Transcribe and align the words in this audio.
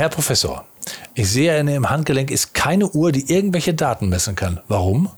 Herr 0.00 0.08
Professor, 0.08 0.64
ich 1.12 1.28
sehe, 1.28 1.58
in 1.58 1.68
Ihrem 1.68 1.90
Handgelenk 1.90 2.30
ist 2.30 2.54
keine 2.54 2.88
Uhr, 2.88 3.12
die 3.12 3.30
irgendwelche 3.30 3.74
Daten 3.74 4.08
messen 4.08 4.34
kann. 4.34 4.58
Warum? 4.66 5.10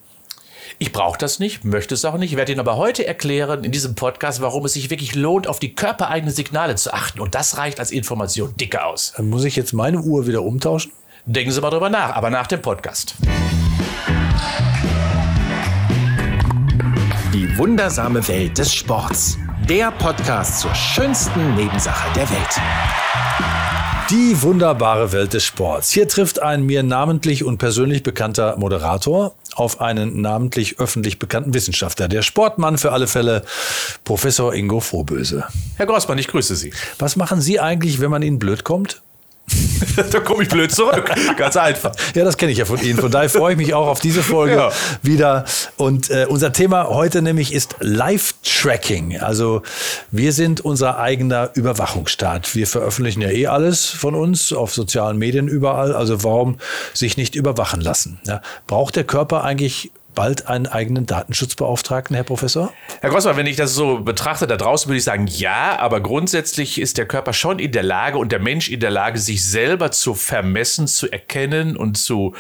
Ich 0.80 0.90
brauche 0.90 1.16
das 1.16 1.38
nicht, 1.38 1.64
möchte 1.64 1.94
es 1.94 2.04
auch 2.04 2.18
nicht. 2.18 2.32
Ich 2.32 2.36
werde 2.36 2.50
Ihnen 2.50 2.58
aber 2.58 2.77
heute 2.77 3.06
erklären 3.06 3.62
in 3.62 3.71
diesem 3.71 3.95
Podcast, 3.95 4.42
warum 4.42 4.64
es 4.64 4.72
sich 4.72 4.90
wirklich 4.90 5.14
lohnt, 5.14 5.46
auf 5.46 5.60
die 5.60 5.76
körpereigenen 5.76 6.34
Signale 6.34 6.74
zu 6.74 6.92
achten. 6.92 7.21
Und 7.21 7.37
das 7.37 7.58
reicht 7.58 7.79
als 7.79 7.92
Information 7.92 8.56
dicke 8.56 8.84
aus. 8.84 9.12
Dann 9.16 9.30
muss 9.30 9.45
ich 9.45 9.54
jetzt 9.54 9.72
meine 9.72 10.00
Uhr 10.00 10.26
wieder 10.26 10.42
umtauschen? 10.42 10.91
Denken 11.27 11.53
Sie 11.53 11.61
mal 11.61 11.71
drüber 11.71 11.89
nach, 11.89 12.17
aber 12.17 12.30
nach 12.30 12.49
dem 12.49 12.61
Podcast. 12.61 13.14
Die 17.33 17.57
wundersame 17.57 18.27
Welt 18.27 18.59
des 18.59 18.75
Sports. 18.75 19.39
Der 19.69 19.93
Podcast 19.93 20.59
zur 20.59 20.75
schönsten 20.75 21.55
Nebensache 21.55 22.12
der 22.14 22.29
Welt. 22.29 23.82
Die 24.11 24.43
wunderbare 24.43 25.12
Welt 25.12 25.32
des 25.32 25.45
Sports. 25.45 25.91
Hier 25.91 26.09
trifft 26.09 26.43
ein 26.43 26.64
mir 26.64 26.82
namentlich 26.82 27.45
und 27.45 27.58
persönlich 27.58 28.03
bekannter 28.03 28.57
Moderator 28.59 29.35
auf 29.54 29.81
einen 29.81 30.21
namentlich 30.21 30.79
öffentlich 30.79 31.18
bekannten 31.18 31.54
Wissenschaftler. 31.54 32.09
Der 32.09 32.23
Sportmann 32.23 32.78
für 32.78 32.92
alle 32.92 33.06
Fälle, 33.06 33.45
Professor 34.05 34.55
Ingo 34.55 34.81
Frohböse. 34.81 35.45
Herr 35.77 35.86
Grossmann, 35.86 36.19
ich 36.19 36.28
grüße 36.28 36.56
Sie. 36.56 36.73
Was 36.98 37.17
machen 37.17 37.41
Sie 37.41 37.61
eigentlich, 37.61 38.00
wenn 38.00 38.11
man 38.11 38.23
Ihnen 38.23 38.39
blöd 38.39 38.64
kommt? 38.64 39.03
da 40.11 40.20
komme 40.20 40.42
ich 40.42 40.48
blöd 40.48 40.73
zurück. 40.73 41.11
Ganz 41.37 41.56
einfach. 41.56 41.92
Ja, 42.14 42.25
das 42.25 42.37
kenne 42.37 42.53
ich 42.53 42.59
ja 42.59 42.64
von 42.64 42.81
Ihnen. 42.81 42.98
Von 42.98 43.11
daher 43.11 43.28
freue 43.28 43.53
ich 43.53 43.59
mich 43.59 43.75
auch 43.75 43.89
auf 43.89 44.01
diese 44.01 44.23
Folge 44.23 44.56
ja. 44.56 44.73
wieder. 45.03 45.45
Und 45.77 46.11
äh, 46.11 46.27
unser 46.28 46.53
Thema 46.53 46.89
heute 46.89 47.23
nämlich 47.23 47.53
ist 47.53 47.77
Live-Tracking. 47.81 49.20
Also 49.20 49.62
wir 50.11 50.33
sind 50.33 50.61
unser 50.61 50.98
eigener 50.98 51.51
Überwachungsstaat. 51.55 52.55
Wir 52.55 52.67
veröffentlichen 52.67 53.20
ja 53.20 53.31
eh 53.31 53.47
alles 53.47 53.87
von 53.87 54.15
uns 54.15 54.53
auf 54.53 54.73
sozialen 54.73 55.19
Medien 55.19 55.48
überall. 55.48 55.95
Also 55.95 56.23
warum 56.23 56.59
sich 56.95 57.17
nicht 57.17 57.34
überwachen 57.34 57.81
lassen? 57.81 58.20
Ja, 58.27 58.41
braucht 58.67 58.97
der 58.97 59.05
Körper 59.05 59.45
eigentlich 59.45 59.91
bald 60.15 60.47
einen 60.49 60.67
eigenen 60.67 61.07
Datenschutzbeauftragten, 61.07 62.15
Herr 62.15 62.25
Professor? 62.25 62.73
Herr 63.01 63.11
Grossmann, 63.11 63.37
wenn 63.37 63.47
ich 63.47 63.57
das 63.57 63.75
so 63.75 64.01
betrachte, 64.01 64.47
da 64.47 64.57
draußen 64.57 64.89
würde 64.89 64.99
ich 64.99 65.05
sagen, 65.05 65.27
ja, 65.27 65.79
aber 65.79 66.01
grundsätzlich 66.01 66.81
ist 66.81 66.99
der 66.99 67.07
Körper 67.07 67.33
schon 67.33 67.59
in 67.59 67.73
der 67.73 67.83
Lage 67.83 68.19
und 68.19 68.33
der 68.33 68.41
Mensch 68.41 68.69
in 68.69 68.81
der 68.81 68.91
Lage, 68.91 69.19
sich 69.19 69.45
selber 69.45 69.91
zu 69.91 70.15
vermessen, 70.15 70.87
zu 70.87 71.11
erkennen 71.11 71.77
und 71.77 71.97
zu 71.97 72.35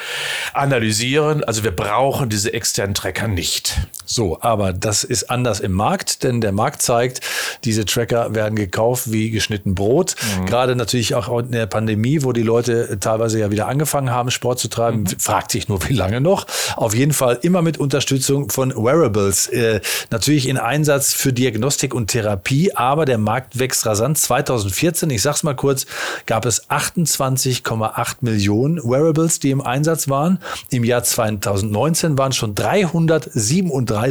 analysieren. 0.52 1.44
Also 1.44 1.64
wir 1.64 1.74
brauchen 1.74 2.28
diese 2.28 2.52
externen 2.52 2.94
Tracker 2.94 3.28
nicht. 3.28 3.76
So, 4.12 4.36
aber 4.42 4.74
das 4.74 5.04
ist 5.04 5.30
anders 5.30 5.60
im 5.60 5.72
Markt, 5.72 6.22
denn 6.22 6.42
der 6.42 6.52
Markt 6.52 6.82
zeigt, 6.82 7.22
diese 7.64 7.86
Tracker 7.86 8.34
werden 8.34 8.56
gekauft 8.56 9.10
wie 9.10 9.30
geschnitten 9.30 9.74
Brot. 9.74 10.16
Mhm. 10.38 10.46
Gerade 10.46 10.76
natürlich 10.76 11.14
auch 11.14 11.38
in 11.38 11.52
der 11.52 11.64
Pandemie, 11.64 12.22
wo 12.22 12.32
die 12.32 12.42
Leute 12.42 12.98
teilweise 13.00 13.40
ja 13.40 13.50
wieder 13.50 13.68
angefangen 13.68 14.10
haben, 14.10 14.30
Sport 14.30 14.58
zu 14.58 14.68
treiben, 14.68 15.04
mhm. 15.04 15.18
fragt 15.18 15.50
sich 15.50 15.68
nur, 15.68 15.88
wie 15.88 15.94
lange 15.94 16.20
noch. 16.20 16.46
Auf 16.76 16.94
jeden 16.94 17.14
Fall 17.14 17.38
immer 17.40 17.62
mit 17.62 17.78
Unterstützung 17.78 18.50
von 18.50 18.74
Wearables. 18.76 19.46
Äh, 19.46 19.80
natürlich 20.10 20.46
in 20.46 20.58
Einsatz 20.58 21.14
für 21.14 21.32
Diagnostik 21.32 21.94
und 21.94 22.08
Therapie, 22.08 22.74
aber 22.74 23.06
der 23.06 23.16
Markt 23.16 23.58
wächst 23.58 23.86
rasant. 23.86 24.18
2014, 24.18 25.08
ich 25.08 25.22
sag's 25.22 25.42
mal 25.42 25.56
kurz, 25.56 25.86
gab 26.26 26.44
es 26.44 26.68
28,8 26.68 28.16
Millionen 28.20 28.76
Wearables, 28.84 29.40
die 29.40 29.52
im 29.52 29.62
Einsatz 29.62 30.10
waren. 30.10 30.38
Im 30.68 30.84
Jahr 30.84 31.02
2019 31.02 32.18
waren 32.18 32.32
es 32.32 32.36
schon 32.36 32.54
337 32.54 34.01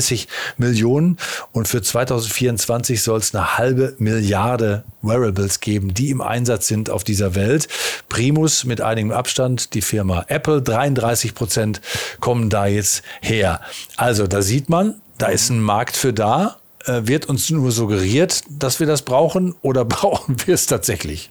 Millionen 0.58 1.17
und 1.52 1.67
für 1.67 1.81
2024 1.81 3.02
soll 3.02 3.20
es 3.20 3.36
eine 3.36 3.58
halbe 3.58 3.95
Milliarde 3.98 4.83
Wearables 5.02 5.59
geben, 5.59 5.94
die 5.94 6.09
im 6.09 6.22
Einsatz 6.22 6.67
sind 6.67 6.89
auf 6.89 7.03
dieser 7.03 7.36
Welt. 7.36 7.67
Primus 8.09 8.64
mit 8.64 8.81
einigem 8.81 9.11
Abstand, 9.11 9.73
die 9.73 9.81
Firma 9.81 10.25
Apple, 10.28 10.61
33 10.61 11.36
Prozent 11.36 11.81
kommen 12.20 12.50
da 12.50 12.67
jetzt 12.67 13.03
her. 13.22 13.61
Also 13.98 14.28
da 14.28 14.42
sieht 14.42 14.70
man, 14.70 15.02
da 15.17 15.28
ist 15.28 15.50
ein 15.50 15.61
Markt 15.61 15.98
für 15.98 16.14
da. 16.14 16.61
Äh, 16.86 17.08
wird 17.08 17.27
uns 17.27 17.49
nur 17.49 17.71
suggeriert, 17.71 18.43
dass 18.49 18.80
wir 18.80 18.87
das 18.87 19.03
brauchen 19.03 19.55
oder 19.61 19.86
brauchen 19.92 20.36
wir 20.45 20.55
es 20.55 20.65
tatsächlich? 20.65 21.30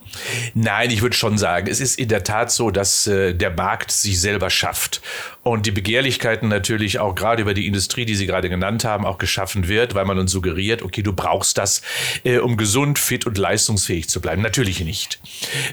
Nein, 0.54 0.90
ich 0.90 1.02
würde 1.02 1.16
schon 1.16 1.38
sagen, 1.38 1.66
es 1.66 1.80
ist 1.80 1.98
in 1.98 2.08
der 2.08 2.24
Tat 2.24 2.50
so, 2.50 2.70
dass 2.70 3.06
äh, 3.06 3.34
der 3.34 3.50
Markt 3.50 3.90
sich 3.90 4.20
selber 4.20 4.50
schafft 4.50 5.00
und 5.42 5.66
die 5.66 5.70
Begehrlichkeiten 5.70 6.48
natürlich 6.48 6.98
auch 6.98 7.14
gerade 7.14 7.42
über 7.42 7.54
die 7.54 7.66
Industrie, 7.66 8.04
die 8.04 8.14
Sie 8.14 8.26
gerade 8.26 8.48
genannt 8.48 8.84
haben, 8.84 9.04
auch 9.04 9.18
geschaffen 9.18 9.68
wird, 9.68 9.94
weil 9.94 10.04
man 10.04 10.18
uns 10.18 10.30
suggeriert, 10.30 10.82
okay, 10.82 11.02
du 11.02 11.12
brauchst 11.12 11.58
das, 11.58 11.82
äh, 12.24 12.38
um 12.38 12.56
gesund, 12.56 12.98
fit 12.98 13.26
und 13.26 13.38
leistungsfähig 13.38 14.08
zu 14.08 14.20
bleiben. 14.20 14.42
Natürlich 14.42 14.80
nicht. 14.80 15.18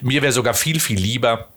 Mir 0.02 0.22
wäre 0.22 0.34
sogar 0.34 0.54
viel, 0.54 0.80
viel 0.80 0.98
lieber, 0.98 1.50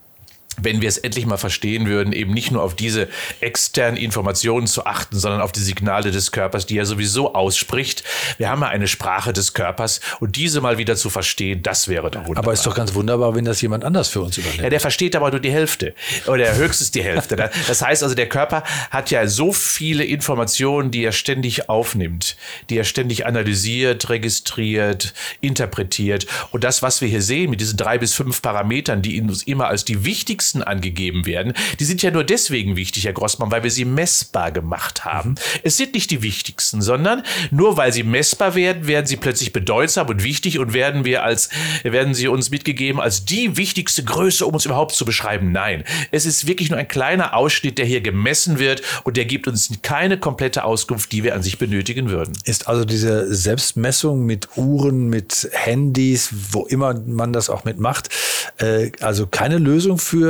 wenn 0.62 0.80
wir 0.80 0.88
es 0.88 0.98
endlich 0.98 1.26
mal 1.26 1.36
verstehen 1.36 1.86
würden, 1.86 2.12
eben 2.12 2.32
nicht 2.32 2.50
nur 2.50 2.62
auf 2.62 2.74
diese 2.74 3.08
externen 3.40 3.96
Informationen 3.96 4.66
zu 4.66 4.84
achten, 4.84 5.18
sondern 5.18 5.40
auf 5.40 5.52
die 5.52 5.60
Signale 5.60 6.10
des 6.10 6.32
Körpers, 6.32 6.66
die 6.66 6.76
er 6.76 6.86
sowieso 6.86 7.34
ausspricht. 7.34 8.04
Wir 8.38 8.50
haben 8.50 8.60
ja 8.62 8.68
eine 8.68 8.88
Sprache 8.88 9.32
des 9.32 9.54
Körpers 9.54 10.00
und 10.20 10.36
diese 10.36 10.60
mal 10.60 10.78
wieder 10.78 10.96
zu 10.96 11.10
verstehen, 11.10 11.62
das 11.62 11.88
wäre 11.88 12.10
doch 12.10 12.20
wunderbar. 12.20 12.44
Aber 12.44 12.52
ist 12.52 12.66
doch 12.66 12.74
ganz 12.74 12.94
wunderbar, 12.94 13.34
wenn 13.34 13.44
das 13.44 13.60
jemand 13.60 13.84
anders 13.84 14.08
für 14.08 14.20
uns 14.20 14.38
übernimmt. 14.38 14.62
Ja, 14.62 14.70
der 14.70 14.80
versteht 14.80 15.16
aber 15.16 15.30
nur 15.30 15.40
die 15.40 15.52
Hälfte 15.52 15.94
oder 16.26 16.54
höchstens 16.54 16.90
die 16.90 17.02
Hälfte. 17.02 17.30
Das 17.66 17.82
heißt 17.82 18.02
also, 18.02 18.14
der 18.14 18.28
Körper 18.28 18.64
hat 18.90 19.10
ja 19.10 19.26
so 19.26 19.52
viele 19.52 20.04
Informationen, 20.04 20.90
die 20.90 21.04
er 21.04 21.12
ständig 21.12 21.68
aufnimmt, 21.68 22.36
die 22.68 22.76
er 22.76 22.84
ständig 22.84 23.26
analysiert, 23.26 24.08
registriert, 24.08 25.14
interpretiert. 25.40 26.26
Und 26.50 26.64
das, 26.64 26.82
was 26.82 27.00
wir 27.00 27.08
hier 27.08 27.22
sehen 27.22 27.50
mit 27.50 27.60
diesen 27.60 27.76
drei 27.76 27.98
bis 27.98 28.14
fünf 28.14 28.42
Parametern, 28.42 29.02
die 29.02 29.20
uns 29.20 29.42
immer 29.42 29.68
als 29.68 29.84
die 29.84 30.04
wichtigsten 30.04 30.39
wichtigsten 30.40 30.62
angegeben 30.62 31.26
werden, 31.26 31.52
die 31.78 31.84
sind 31.84 32.02
ja 32.02 32.10
nur 32.10 32.24
deswegen 32.24 32.74
wichtig, 32.76 33.04
Herr 33.04 33.12
Grossmann, 33.12 33.50
weil 33.50 33.62
wir 33.62 33.70
sie 33.70 33.84
messbar 33.84 34.52
gemacht 34.52 35.04
haben. 35.04 35.34
Es 35.62 35.76
sind 35.76 35.92
nicht 35.92 36.10
die 36.10 36.22
wichtigsten, 36.22 36.80
sondern 36.80 37.22
nur 37.50 37.76
weil 37.76 37.92
sie 37.92 38.04
messbar 38.04 38.54
werden, 38.54 38.86
werden 38.86 39.04
sie 39.04 39.18
plötzlich 39.18 39.52
bedeutsam 39.52 40.08
und 40.08 40.24
wichtig 40.24 40.58
und 40.58 40.72
werden 40.72 41.04
wir 41.04 41.24
als, 41.24 41.50
werden 41.82 42.14
sie 42.14 42.28
uns 42.28 42.50
mitgegeben 42.50 43.00
als 43.00 43.26
die 43.26 43.58
wichtigste 43.58 44.02
Größe, 44.02 44.46
um 44.46 44.54
uns 44.54 44.64
überhaupt 44.64 44.94
zu 44.94 45.04
beschreiben. 45.04 45.52
Nein, 45.52 45.84
es 46.10 46.24
ist 46.24 46.46
wirklich 46.46 46.70
nur 46.70 46.78
ein 46.78 46.88
kleiner 46.88 47.34
Ausschnitt, 47.34 47.76
der 47.76 47.84
hier 47.84 48.00
gemessen 48.00 48.58
wird 48.58 48.80
und 49.04 49.18
der 49.18 49.26
gibt 49.26 49.46
uns 49.46 49.70
keine 49.82 50.18
komplette 50.18 50.64
Auskunft, 50.64 51.12
die 51.12 51.22
wir 51.22 51.34
an 51.34 51.42
sich 51.42 51.58
benötigen 51.58 52.08
würden. 52.08 52.32
Ist 52.44 52.66
also 52.66 52.86
diese 52.86 53.32
Selbstmessung 53.34 54.24
mit 54.24 54.48
Uhren, 54.56 55.08
mit 55.08 55.50
Handys, 55.52 56.30
wo 56.52 56.64
immer 56.64 56.94
man 56.94 57.34
das 57.34 57.50
auch 57.50 57.64
mitmacht, 57.64 58.08
äh, 58.56 58.90
also 59.00 59.26
keine 59.26 59.58
Lösung 59.58 59.98
für 59.98 60.29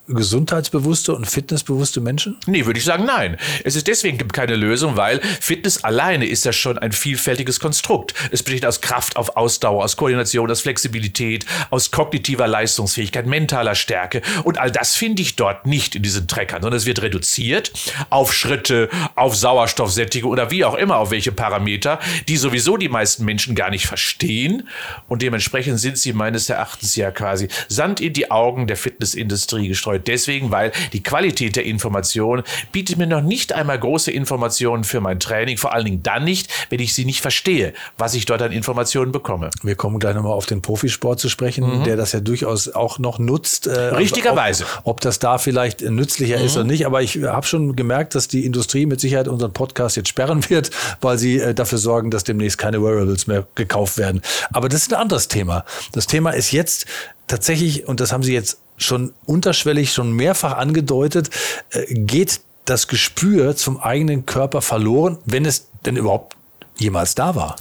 gesundheitsbewusste 0.07 1.13
und 1.15 1.25
fitnessbewusste 1.25 2.01
Menschen? 2.01 2.37
Nee, 2.45 2.65
würde 2.65 2.79
ich 2.79 2.85
sagen, 2.85 3.05
nein. 3.05 3.37
Es 3.63 3.75
ist 3.75 3.87
deswegen 3.87 4.27
keine 4.29 4.55
Lösung, 4.55 4.97
weil 4.97 5.21
Fitness 5.39 5.83
alleine 5.83 6.25
ist 6.25 6.45
ja 6.45 6.53
schon 6.53 6.77
ein 6.77 6.91
vielfältiges 6.91 7.59
Konstrukt. 7.59 8.13
Es 8.31 8.43
besteht 8.43 8.65
aus 8.65 8.81
Kraft, 8.81 9.15
auf 9.15 9.37
Ausdauer, 9.37 9.83
aus 9.83 9.97
Koordination, 9.97 10.49
aus 10.51 10.61
Flexibilität, 10.61 11.45
aus 11.69 11.91
kognitiver 11.91 12.47
Leistungsfähigkeit, 12.47 13.25
mentaler 13.25 13.75
Stärke. 13.75 14.21
Und 14.43 14.57
all 14.57 14.71
das 14.71 14.95
finde 14.95 15.21
ich 15.21 15.35
dort 15.35 15.65
nicht 15.65 15.95
in 15.95 16.03
diesen 16.03 16.27
Treckern, 16.27 16.61
sondern 16.61 16.77
es 16.77 16.85
wird 16.85 17.01
reduziert 17.01 17.71
auf 18.09 18.33
Schritte, 18.33 18.89
auf 19.15 19.35
Sauerstoffsättigung 19.35 20.31
oder 20.31 20.51
wie 20.51 20.65
auch 20.65 20.75
immer, 20.75 20.97
auf 20.97 21.11
welche 21.11 21.31
Parameter, 21.31 21.99
die 22.27 22.37
sowieso 22.37 22.77
die 22.77 22.89
meisten 22.89 23.25
Menschen 23.25 23.55
gar 23.55 23.69
nicht 23.69 23.87
verstehen. 23.87 24.67
Und 25.07 25.21
dementsprechend 25.21 25.79
sind 25.79 25.97
sie 25.97 26.13
meines 26.13 26.49
Erachtens 26.49 26.95
ja 26.95 27.11
quasi 27.11 27.47
Sand 27.67 28.01
in 28.01 28.13
die 28.13 28.31
Augen 28.31 28.67
der 28.67 28.77
Fitnessindustrie 28.77 29.67
gestreut. 29.67 29.90
Deswegen, 29.99 30.51
weil 30.51 30.71
die 30.93 31.03
Qualität 31.03 31.55
der 31.55 31.65
Information 31.65 32.43
bietet 32.71 32.97
mir 32.97 33.07
noch 33.07 33.21
nicht 33.21 33.53
einmal 33.53 33.79
große 33.79 34.11
Informationen 34.11 34.83
für 34.83 35.01
mein 35.01 35.19
Training, 35.19 35.57
vor 35.57 35.73
allen 35.73 35.85
Dingen 35.85 36.03
dann 36.03 36.23
nicht, 36.23 36.49
wenn 36.69 36.79
ich 36.79 36.93
sie 36.93 37.05
nicht 37.05 37.21
verstehe, 37.21 37.73
was 37.97 38.13
ich 38.13 38.25
dort 38.25 38.41
an 38.41 38.51
Informationen 38.51 39.11
bekomme. 39.11 39.49
Wir 39.63 39.75
kommen 39.75 39.99
gleich 39.99 40.15
nochmal 40.15 40.33
auf 40.33 40.45
den 40.45 40.61
Profisport 40.61 41.19
zu 41.19 41.29
sprechen, 41.29 41.79
mhm. 41.79 41.83
der 41.83 41.97
das 41.97 42.11
ja 42.11 42.19
durchaus 42.19 42.69
auch 42.69 42.99
noch 42.99 43.19
nutzt. 43.19 43.67
Äh, 43.67 43.79
Richtigerweise. 43.95 44.65
Ob, 44.83 44.95
ob, 44.95 45.01
das 45.01 45.19
da 45.19 45.37
vielleicht 45.37 45.81
nützlicher 45.81 46.39
mhm. 46.39 46.45
ist 46.45 46.55
oder 46.55 46.65
nicht, 46.65 46.85
aber 46.85 47.01
ich 47.01 47.21
habe 47.23 47.45
schon 47.45 47.75
gemerkt, 47.75 48.15
dass 48.15 48.27
die 48.27 48.45
Industrie 48.45 48.85
mit 48.85 48.99
Sicherheit 49.01 49.27
unseren 49.27 49.53
Podcast 49.53 49.97
jetzt 49.97 50.09
sperren 50.09 50.43
wird, 50.49 50.71
weil 51.01 51.17
sie 51.17 51.39
äh, 51.39 51.53
dafür 51.53 51.77
sorgen, 51.77 52.11
dass 52.11 52.23
demnächst 52.23 52.57
keine 52.57 52.81
Wearables 52.81 53.27
mehr 53.27 53.47
gekauft 53.55 53.97
werden. 53.97 54.21
Aber 54.53 54.69
das 54.69 54.83
ist 54.83 54.93
ein 54.93 54.99
anderes 54.99 55.27
Thema. 55.27 55.65
Das 55.91 56.07
Thema 56.07 56.31
ist 56.31 56.51
jetzt 56.51 56.85
tatsächlich, 57.27 57.87
und 57.87 57.99
das 57.99 58.11
haben 58.11 58.23
Sie 58.23 58.33
jetzt 58.33 58.59
schon 58.81 59.13
unterschwellig, 59.25 59.93
schon 59.93 60.11
mehrfach 60.13 60.57
angedeutet, 60.57 61.29
äh, 61.71 61.93
geht 61.93 62.41
das 62.65 62.87
Gespür 62.87 63.55
zum 63.55 63.79
eigenen 63.79 64.25
Körper 64.25 64.61
verloren, 64.61 65.17
wenn 65.25 65.45
es 65.45 65.69
denn 65.85 65.97
überhaupt 65.97 66.35
jemals 66.77 67.15
da 67.15 67.35
war? 67.35 67.55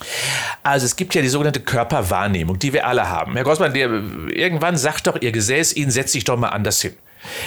Also 0.62 0.86
es 0.86 0.96
gibt 0.96 1.14
ja 1.14 1.22
die 1.22 1.28
sogenannte 1.28 1.60
Körperwahrnehmung, 1.60 2.58
die 2.58 2.72
wir 2.72 2.86
alle 2.86 3.08
haben. 3.08 3.34
Herr 3.34 3.44
Grossmann, 3.44 3.74
der, 3.74 3.90
irgendwann 4.28 4.76
sagt 4.76 5.06
doch 5.06 5.20
Ihr 5.20 5.32
Gesäß 5.32 5.74
Ihnen, 5.74 5.90
setz 5.90 6.12
dich 6.12 6.24
doch 6.24 6.36
mal 6.36 6.48
anders 6.48 6.80
hin. 6.80 6.94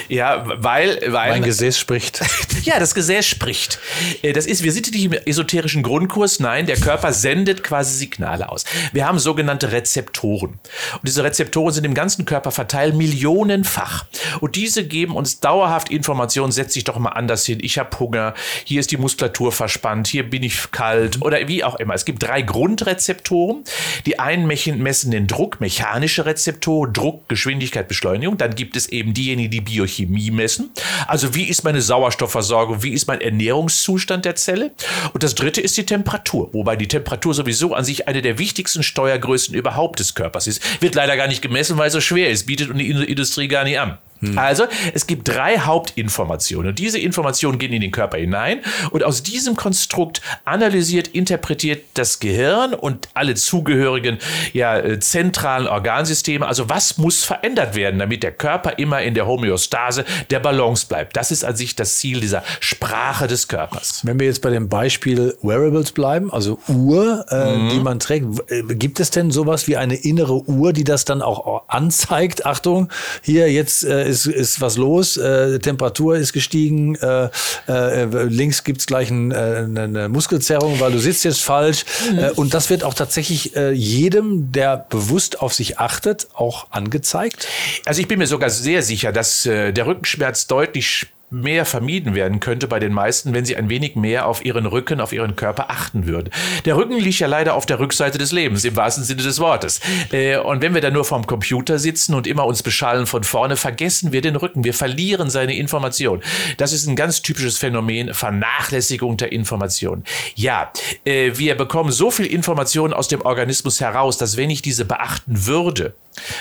Ja, 0.08 0.44
weil, 0.46 1.00
weil. 1.06 1.30
Mein 1.30 1.42
Gesäß 1.42 1.78
spricht. 1.78 2.20
ja, 2.62 2.78
das 2.78 2.94
Gesäß 2.94 3.26
spricht. 3.26 3.78
Äh, 4.22 4.32
das 4.32 4.46
ist, 4.46 4.62
wir 4.62 4.72
sind 4.72 4.92
nicht 4.92 5.04
im 5.04 5.12
esoterischen 5.12 5.82
Grundkurs. 5.82 6.40
Nein, 6.40 6.66
der 6.66 6.76
Körper 6.76 7.12
sendet 7.12 7.62
quasi 7.62 7.96
Signale 7.96 8.48
aus. 8.48 8.64
Wir 8.92 9.06
haben 9.06 9.18
sogenannte 9.18 9.72
Rezeptoren. 9.72 10.50
Und 10.92 11.00
diese 11.02 11.24
Rezeptoren 11.24 11.72
sind 11.72 11.84
im 11.84 11.94
ganzen 11.94 12.24
Körper 12.24 12.50
verteilt, 12.50 12.94
millionenfach. 12.94 14.06
Und 14.40 14.56
diese 14.56 14.84
geben 14.86 15.16
uns 15.16 15.40
dauerhaft 15.40 15.90
Informationen, 15.90 16.52
setz 16.52 16.74
dich 16.74 16.84
doch 16.84 16.98
mal 16.98 17.10
anders 17.10 17.44
hin. 17.46 17.58
Ich 17.60 17.78
habe 17.78 17.98
Hunger. 17.98 18.34
Hier 18.64 18.80
ist 18.80 18.90
die 18.90 18.96
Muskulatur 18.96 19.52
verspannt. 19.52 20.08
Hier 20.08 20.28
bin 20.28 20.42
ich 20.42 20.70
kalt 20.70 21.22
oder 21.22 21.48
wie 21.48 21.64
auch 21.64 21.76
immer. 21.76 21.94
Es 21.94 22.04
gibt 22.04 22.22
drei 22.22 22.42
Grundrezeptoren. 22.42 23.64
Die 24.06 24.18
einen 24.18 24.46
messen 24.46 25.10
den 25.10 25.26
Druck, 25.26 25.60
mechanische 25.60 26.26
Rezeptoren, 26.26 26.92
Druck, 26.92 27.28
Geschwindigkeit, 27.28 27.88
Beschleunigung. 27.88 28.36
Dann 28.36 28.54
gibt 28.54 28.76
es 28.76 28.88
eben 28.88 29.14
diejenigen, 29.14 29.50
die 29.50 29.63
Biochemie 29.64 30.30
messen. 30.30 30.70
Also 31.06 31.34
wie 31.34 31.44
ist 31.44 31.64
meine 31.64 31.82
Sauerstoffversorgung? 31.82 32.82
Wie 32.82 32.92
ist 32.92 33.06
mein 33.06 33.20
Ernährungszustand 33.20 34.24
der 34.24 34.36
Zelle? 34.36 34.72
Und 35.12 35.22
das 35.22 35.34
dritte 35.34 35.60
ist 35.60 35.76
die 35.76 35.86
Temperatur. 35.86 36.52
Wobei 36.52 36.76
die 36.76 36.88
Temperatur 36.88 37.34
sowieso 37.34 37.74
an 37.74 37.84
sich 37.84 38.08
eine 38.08 38.22
der 38.22 38.38
wichtigsten 38.38 38.82
Steuergrößen 38.82 39.54
überhaupt 39.54 40.00
des 40.00 40.14
Körpers 40.14 40.46
ist. 40.46 40.62
Wird 40.82 40.94
leider 40.94 41.16
gar 41.16 41.28
nicht 41.28 41.42
gemessen, 41.42 41.78
weil 41.78 41.88
es 41.88 41.92
so 41.92 42.00
schwer 42.00 42.30
ist. 42.30 42.46
Bietet 42.46 42.70
die 42.78 42.90
Industrie 42.90 43.48
gar 43.48 43.64
nicht 43.64 43.78
an. 43.78 43.98
Hm. 44.28 44.38
Also, 44.38 44.64
es 44.92 45.06
gibt 45.06 45.28
drei 45.28 45.58
Hauptinformationen 45.58 46.70
und 46.70 46.78
diese 46.78 46.98
Informationen 46.98 47.58
gehen 47.58 47.72
in 47.72 47.80
den 47.80 47.90
Körper 47.90 48.18
hinein 48.18 48.60
und 48.90 49.04
aus 49.04 49.22
diesem 49.22 49.56
Konstrukt 49.56 50.20
analysiert, 50.44 51.08
interpretiert 51.08 51.84
das 51.94 52.20
Gehirn 52.20 52.74
und 52.74 53.08
alle 53.14 53.34
zugehörigen 53.34 54.18
ja, 54.52 54.78
äh, 54.78 55.00
zentralen 55.00 55.66
Organsysteme. 55.66 56.46
Also, 56.46 56.68
was 56.68 56.98
muss 56.98 57.24
verändert 57.24 57.74
werden, 57.74 57.98
damit 57.98 58.22
der 58.22 58.32
Körper 58.32 58.78
immer 58.78 59.02
in 59.02 59.14
der 59.14 59.26
Homöostase 59.26 60.04
der 60.30 60.40
Balance 60.40 60.86
bleibt? 60.86 61.16
Das 61.16 61.30
ist 61.30 61.44
an 61.44 61.56
sich 61.56 61.76
das 61.76 61.98
Ziel 61.98 62.20
dieser 62.20 62.42
Sprache 62.60 63.26
des 63.26 63.48
Körpers. 63.48 64.00
Wenn 64.04 64.18
wir 64.18 64.26
jetzt 64.26 64.42
bei 64.42 64.50
dem 64.50 64.68
Beispiel 64.68 65.36
Wearables 65.42 65.92
bleiben, 65.92 66.32
also 66.32 66.58
Uhr, 66.68 67.24
äh, 67.30 67.56
mhm. 67.56 67.68
die 67.70 67.80
man 67.80 67.98
trägt, 67.98 68.26
äh, 68.50 68.62
gibt 68.74 69.00
es 69.00 69.10
denn 69.10 69.30
sowas 69.30 69.66
wie 69.68 69.76
eine 69.76 69.94
innere 69.94 70.48
Uhr, 70.48 70.72
die 70.72 70.84
das 70.84 71.04
dann 71.04 71.22
auch 71.22 71.68
anzeigt? 71.68 72.46
Achtung, 72.46 72.88
hier 73.22 73.50
jetzt 73.50 73.84
äh, 73.84 74.12
ist, 74.14 74.26
ist 74.26 74.60
was 74.60 74.76
los, 74.76 75.16
äh, 75.16 75.58
Temperatur 75.58 76.16
ist 76.16 76.32
gestiegen, 76.32 76.94
äh, 76.96 77.28
äh, 77.68 78.04
links 78.24 78.64
gibt's 78.64 78.86
gleich 78.86 79.10
ein, 79.10 79.32
äh, 79.32 79.66
eine 79.66 80.08
Muskelzerrung, 80.08 80.80
weil 80.80 80.92
du 80.92 80.98
sitzt 80.98 81.24
jetzt 81.24 81.42
falsch. 81.42 81.84
Mhm. 82.10 82.18
Äh, 82.18 82.30
und 82.30 82.54
das 82.54 82.70
wird 82.70 82.84
auch 82.84 82.94
tatsächlich 82.94 83.56
äh, 83.56 83.72
jedem, 83.72 84.52
der 84.52 84.86
bewusst 84.88 85.40
auf 85.40 85.52
sich 85.52 85.78
achtet, 85.78 86.28
auch 86.34 86.68
angezeigt. 86.70 87.46
Also 87.84 88.00
ich 88.00 88.08
bin 88.08 88.18
mir 88.18 88.26
sogar 88.26 88.50
sehr 88.50 88.82
sicher, 88.82 89.12
dass 89.12 89.46
äh, 89.46 89.72
der 89.72 89.86
Rückenschmerz 89.86 90.46
deutlich 90.46 91.06
mehr 91.30 91.64
vermieden 91.64 92.14
werden 92.14 92.40
könnte 92.40 92.68
bei 92.68 92.78
den 92.78 92.92
meisten, 92.92 93.34
wenn 93.34 93.44
sie 93.44 93.56
ein 93.56 93.68
wenig 93.68 93.96
mehr 93.96 94.26
auf 94.26 94.44
ihren 94.44 94.66
Rücken, 94.66 95.00
auf 95.00 95.12
ihren 95.12 95.36
Körper 95.36 95.70
achten 95.70 96.06
würden. 96.06 96.30
Der 96.64 96.76
Rücken 96.76 96.98
liegt 96.98 97.18
ja 97.18 97.26
leider 97.26 97.54
auf 97.54 97.66
der 97.66 97.80
Rückseite 97.80 98.18
des 98.18 98.32
Lebens, 98.32 98.64
im 98.64 98.76
wahrsten 98.76 99.04
Sinne 99.04 99.22
des 99.22 99.40
Wortes. 99.40 99.80
Äh, 100.12 100.38
und 100.38 100.62
wenn 100.62 100.74
wir 100.74 100.80
da 100.80 100.90
nur 100.90 101.04
vorm 101.04 101.26
Computer 101.26 101.78
sitzen 101.78 102.14
und 102.14 102.26
immer 102.26 102.46
uns 102.46 102.62
beschallen 102.62 103.06
von 103.06 103.24
vorne, 103.24 103.56
vergessen 103.56 104.12
wir 104.12 104.20
den 104.20 104.36
Rücken. 104.36 104.64
Wir 104.64 104.74
verlieren 104.74 105.30
seine 105.30 105.56
Information. 105.56 106.22
Das 106.56 106.72
ist 106.72 106.86
ein 106.86 106.96
ganz 106.96 107.22
typisches 107.22 107.58
Phänomen, 107.58 108.14
Vernachlässigung 108.14 109.16
der 109.16 109.32
Information. 109.32 110.04
Ja, 110.34 110.72
äh, 111.04 111.32
wir 111.34 111.56
bekommen 111.56 111.90
so 111.90 112.10
viel 112.10 112.26
Information 112.26 112.92
aus 112.92 113.08
dem 113.08 113.22
Organismus 113.22 113.80
heraus, 113.80 114.18
dass 114.18 114.36
wenn 114.36 114.50
ich 114.50 114.62
diese 114.62 114.84
beachten 114.84 115.46
würde, 115.46 115.94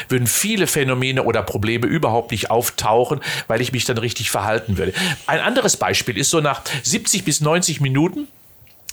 würden 0.10 0.28
viele 0.28 0.68
Phänomene 0.68 1.24
oder 1.24 1.42
Probleme 1.44 1.88
überhaupt 1.88 2.32
nicht 2.32 2.50
auftauchen, 2.52 3.22
weil 3.48 3.62
ich 3.62 3.72
mich 3.72 3.86
dann 3.86 3.98
richtig 3.98 4.32
verhalten 4.32 4.78
würde. 4.78 4.94
Ein 5.26 5.40
anderes 5.40 5.78
Beispiel 5.78 6.18
ist 6.18 6.30
so 6.30 6.42
nach 6.42 6.62
70 6.84 7.24
bis 7.24 7.42
90 7.42 7.82
Minuten 7.82 8.28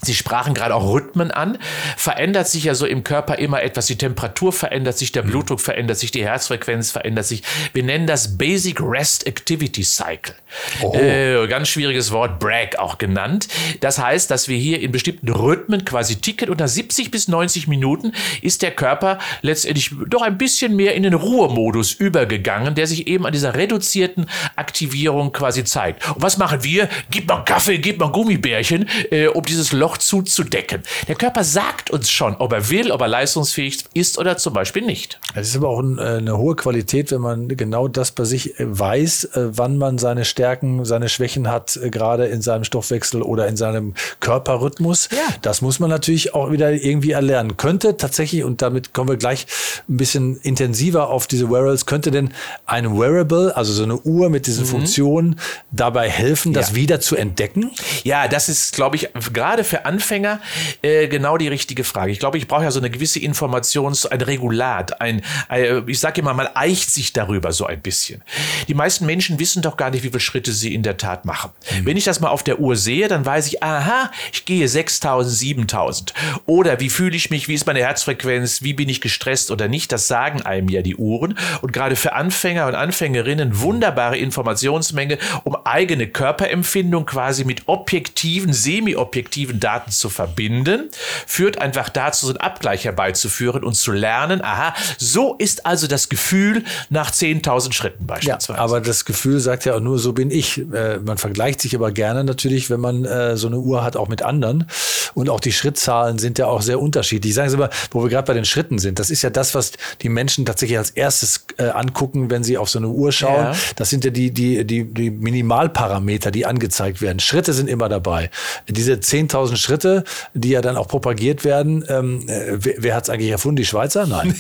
Sie 0.03 0.15
sprachen 0.15 0.55
gerade 0.55 0.75
auch 0.75 0.93
Rhythmen 0.93 1.31
an. 1.31 1.59
Verändert 1.97 2.49
sich 2.49 2.65
ja 2.65 2.75
so 2.75 2.87
im 2.87 3.05
Körper 3.05 3.39
immer 3.39 3.63
etwas. 3.63 3.87
Die 3.87 3.99
Temperatur 3.99 4.53
verändert 4.53 4.97
sich, 4.97 5.13
der 5.13 5.25
mhm. 5.25 5.31
Blutdruck 5.31 5.61
verändert 5.61 5.99
sich, 5.99 6.11
die 6.11 6.25
Herzfrequenz 6.25 6.91
verändert 6.91 7.27
sich. 7.27 7.43
Wir 7.73 7.83
nennen 7.83 8.07
das 8.07 8.39
Basic 8.39 8.81
Rest 8.81 9.27
Activity 9.27 9.83
Cycle. 9.83 10.35
Oh. 10.83 10.95
Äh, 10.95 11.47
ganz 11.49 11.69
schwieriges 11.69 12.11
Wort, 12.11 12.41
Bragg 12.41 12.79
auch 12.79 12.99
genannt. 12.99 13.49
Das 13.81 13.99
heißt, 13.99 14.31
dass 14.31 14.49
wir 14.49 14.57
hier 14.57 14.81
in 14.81 14.93
bestimmten 14.93 15.29
Rhythmen 15.29 15.85
quasi 15.85 16.17
ticken. 16.17 16.49
Unter 16.49 16.69
70 16.69 17.11
bis 17.11 17.29
90 17.29 17.69
Minuten 17.69 18.13
ist 18.43 18.63
der 18.63 18.71
Körper 18.71 19.19
letztendlich 19.43 19.91
doch 20.09 20.23
ein 20.23 20.39
bisschen 20.39 20.77
mehr 20.77 20.95
in 20.95 21.03
den 21.03 21.15
Ruhemodus 21.15 21.93
übergegangen, 21.93 22.75
der 22.75 22.87
sich 22.87 23.07
eben 23.07 23.27
an 23.27 23.33
dieser 23.33 23.55
reduzierten 23.55 24.27
Aktivierung 24.57 25.33
quasi 25.33 25.65
zeigt. 25.65 26.09
Und 26.09 26.23
was 26.23 26.39
machen 26.39 26.65
wir? 26.65 26.89
Gib 27.11 27.29
mal 27.29 27.45
Kaffee, 27.45 27.79
gib 27.79 27.99
mal 27.99 28.11
Gummibärchen, 28.11 28.89
äh, 29.11 29.27
um 29.27 29.45
dieses 29.45 29.73
Loch 29.73 29.90
Loch 29.91 29.99
zuzudecken. 29.99 30.83
Der 31.09 31.17
Körper 31.17 31.43
sagt 31.43 31.91
uns 31.91 32.11
schon, 32.11 32.37
ob 32.37 32.53
er 32.53 32.71
will, 32.71 32.93
ob 32.93 33.01
er 33.01 33.09
leistungsfähig 33.09 33.85
ist 33.93 34.19
oder 34.19 34.37
zum 34.37 34.53
Beispiel 34.53 34.83
nicht. 34.83 35.19
Es 35.35 35.49
ist 35.49 35.57
aber 35.57 35.69
auch 35.69 35.81
ein, 35.81 35.99
äh, 35.99 36.03
eine 36.19 36.39
hohe 36.39 36.55
Qualität, 36.55 37.11
wenn 37.11 37.21
man 37.21 37.49
genau 37.49 37.89
das 37.89 38.13
bei 38.13 38.25
sich 38.25 38.59
äh, 38.61 38.79
weiß, 38.79 39.25
äh, 39.25 39.49
wann 39.57 39.79
man 39.79 39.99
seine 39.99 40.25
Stärken, 40.25 40.85
seine 40.85 41.09
Schwächen 41.09 41.51
hat, 41.51 41.79
gerade 41.91 42.27
in 42.27 42.41
seinem 42.41 42.65
Stoffwechsel 42.65 43.23
oder 43.23 43.49
in 43.49 43.57
seinem 43.57 43.95
Körperrhythmus. 44.21 45.09
Ja. 45.11 45.35
Das 45.43 45.61
muss 45.61 45.81
man 45.81 45.91
natürlich 45.91 46.35
auch 46.35 46.53
wieder 46.53 46.71
irgendwie 46.71 47.11
erlernen. 47.11 47.57
Könnte 47.57 47.97
tatsächlich, 47.97 48.45
und 48.45 48.63
damit 48.63 48.95
kommen 48.95 49.11
wir 49.11 49.17
gleich 49.17 49.47
ein 49.89 49.97
bisschen 49.97 50.37
intensiver 50.37 51.09
auf 51.11 51.27
diese 51.27 51.51
Wearables, 51.51 51.87
könnte 51.87 52.13
denn 52.13 52.33
ein 52.67 52.97
Wearable, 52.97 53.57
also 53.57 53.73
so 53.73 53.83
eine 53.83 53.99
Uhr 53.99 54.31
mit 54.31 54.47
diesen 54.47 54.65
mhm. 54.65 54.69
Funktionen, 54.69 55.41
dabei 55.73 56.09
helfen, 56.09 56.53
das 56.53 56.71
ja. 56.71 56.77
wieder 56.77 57.01
zu 57.01 57.17
entdecken? 57.17 57.73
Ja, 58.05 58.29
das 58.29 58.49
ist, 58.49 58.75
glaube 58.75 58.97
ich, 58.97 59.09
gerade 59.33 59.65
für 59.65 59.80
Anfänger 59.87 60.41
äh, 60.83 61.09
genau 61.09 61.37
die 61.37 61.49
richtige 61.49 61.85
Frage. 61.85 62.13
Ich 62.13 62.19
glaube, 62.19 62.39
ich 62.39 62.49
brauche 62.49 62.65
ja 62.65 62.71
so 62.71 62.81
eine 62.81 62.91
gewisse 62.91 63.19
Informations-, 63.19 64.07
ein 64.07 64.21
Regulat, 64.21 65.01
ein, 65.01 65.23
ein 65.49 65.85
ich 65.87 66.01
sage 66.01 66.21
immer, 66.21 66.35
man 66.35 66.49
eicht 66.55 66.91
sich 66.91 67.13
darüber 67.13 67.53
so 67.53 67.67
ein 67.67 67.81
bisschen. 67.81 68.23
Die 68.69 68.75
meisten 68.75 69.07
Menschen 69.07 69.39
wissen 69.39 69.63
doch 69.63 69.77
gar 69.77 69.91
nicht, 69.91 70.03
wie 70.03 70.09
viele 70.09 70.21
Schritte 70.21 70.53
sie 70.53 70.75
in 70.75 70.83
der 70.83 70.97
Tat 70.97 71.25
machen. 71.25 71.51
Mhm. 71.71 71.87
Wenn 71.87 71.97
ich 71.97 72.05
das 72.05 72.21
mal 72.21 72.29
auf 72.29 72.43
der 72.43 72.61
Uhr 72.61 72.77
sehe, 72.77 73.09
dann 73.09 73.25
weiß 73.25 73.47
ich, 73.49 73.63
aha, 73.63 74.11
ich 74.33 74.45
gehe 74.45 74.69
6000, 74.69 75.37
7000. 75.37 76.15
Oder 76.47 76.81
wie 76.81 76.91
fühle 76.91 77.17
ich 77.17 77.31
mich, 77.31 77.49
wie 77.49 77.55
ist 77.55 77.67
meine 77.67 77.81
Herzfrequenz, 77.81 78.63
wie 78.63 78.75
bin 78.75 78.89
ich 78.89 79.01
gestresst 79.01 79.51
oder 79.51 79.69
nicht, 79.69 79.93
das 79.93 80.09
sagen 80.09 80.43
einem 80.43 80.69
ja 80.69 80.83
die 80.83 80.97
Uhren. 80.97 81.39
Und 81.63 81.73
gerade 81.73 81.97
für 81.97 82.13
Anfänger 82.13 82.67
und 82.67 82.75
Anfängerinnen 82.75 83.61
wunderbare 83.61 84.19
Informationsmenge, 84.19 85.19
um 85.45 85.57
eigene 85.65 86.07
Körperempfindung 86.07 87.07
quasi 87.07 87.45
mit 87.45 87.63
objektiven, 87.67 88.53
semi-objektiven 88.53 89.61
Daten 89.61 89.70
zu 89.89 90.09
verbinden, 90.09 90.89
führt 91.27 91.59
einfach 91.61 91.89
dazu, 91.89 92.27
so 92.27 92.33
einen 92.33 92.41
Abgleich 92.41 92.85
herbeizuführen 92.85 93.65
und 93.65 93.75
zu 93.75 93.93
lernen, 93.93 94.43
aha, 94.43 94.75
so 94.99 95.35
ist 95.35 95.67
also 95.67 95.87
das 95.87 96.09
Gefühl 96.09 96.65
nach 96.89 97.11
10.000 97.11 97.73
Schritten 97.73 98.07
beispielsweise. 98.07 98.59
Ja, 98.59 98.65
aber 98.65 98.81
das 98.81 99.05
Gefühl 99.05 99.41
sagt 99.41 99.65
ja 99.65 99.75
auch 99.75 99.81
nur, 99.81 99.99
so 99.99 100.13
bin 100.13 100.31
ich. 100.31 100.59
Äh, 100.59 100.99
man 100.99 101.19
vergleicht 101.19 101.61
sich 101.61 101.75
aber 101.75 101.93
gerne 101.93 102.25
natürlich, 102.25 102.71
wenn 102.71 102.81
man 102.81 103.05
äh, 103.05 103.37
so 103.37 103.47
eine 103.47 103.59
Uhr 103.59 103.83
hat, 103.85 103.97
auch 103.97 104.09
mit 104.09 104.23
anderen. 104.23 104.67
Und 105.15 105.29
auch 105.29 105.41
die 105.41 105.53
Schrittzahlen 105.53 106.19
sind 106.19 106.39
ja 106.39 106.47
auch 106.47 106.63
sehr 106.63 106.81
unterschiedlich. 106.81 107.31
Ich 107.31 107.35
sage 107.37 107.49
es 107.49 107.55
immer, 107.55 107.71
wo 107.91 108.03
wir 108.03 108.11
gerade 108.11 108.27
bei 108.27 108.35
den 108.35 108.45
Schritten 108.45 108.79
sind, 108.79 108.99
das 108.99 109.11
ist 109.11 109.23
ja 109.23 109.31
das, 109.31 109.55
was 109.55 109.73
die 110.03 110.09
Menschen 110.09 110.47
tatsächlich 110.47 110.79
als 110.79 110.91
erstes 110.91 111.47
äh, 111.59 111.65
angucken, 111.65 112.31
wenn 112.31 112.45
sie 112.45 112.59
auf 112.59 112.69
so 112.69 112.79
eine 112.79 112.89
Uhr 112.89 113.13
schauen. 113.13 113.45
Ja. 113.45 113.57
Das 113.77 113.91
sind 113.91 114.05
ja 114.05 114.11
die, 114.11 114.31
die, 114.31 114.65
die, 114.65 114.85
die 114.85 115.11
Minimalparameter, 115.11 116.31
die 116.31 116.47
angezeigt 116.47 117.03
werden. 117.03 117.21
Schritte 117.21 117.53
sind 117.53 117.69
immer 117.69 117.89
dabei. 117.89 118.31
Diese 118.69 118.95
10.000 118.95 119.31
10.000 119.31 119.57
Schritte, 119.61 120.05
die 120.35 120.51
ja 120.51 120.61
dann 120.61 120.77
auch 120.77 120.89
propagiert 120.89 121.45
werden. 121.45 121.85
Ähm, 121.89 122.29
äh, 122.29 122.57
wer, 122.57 122.75
wer 122.79 122.95
hat 122.95 123.05
es 123.05 123.11
eigentlich 123.11 123.31
erfunden? 123.31 123.57
Die 123.57 123.67
Schweizer? 123.67 124.07
Nein. 124.07 124.35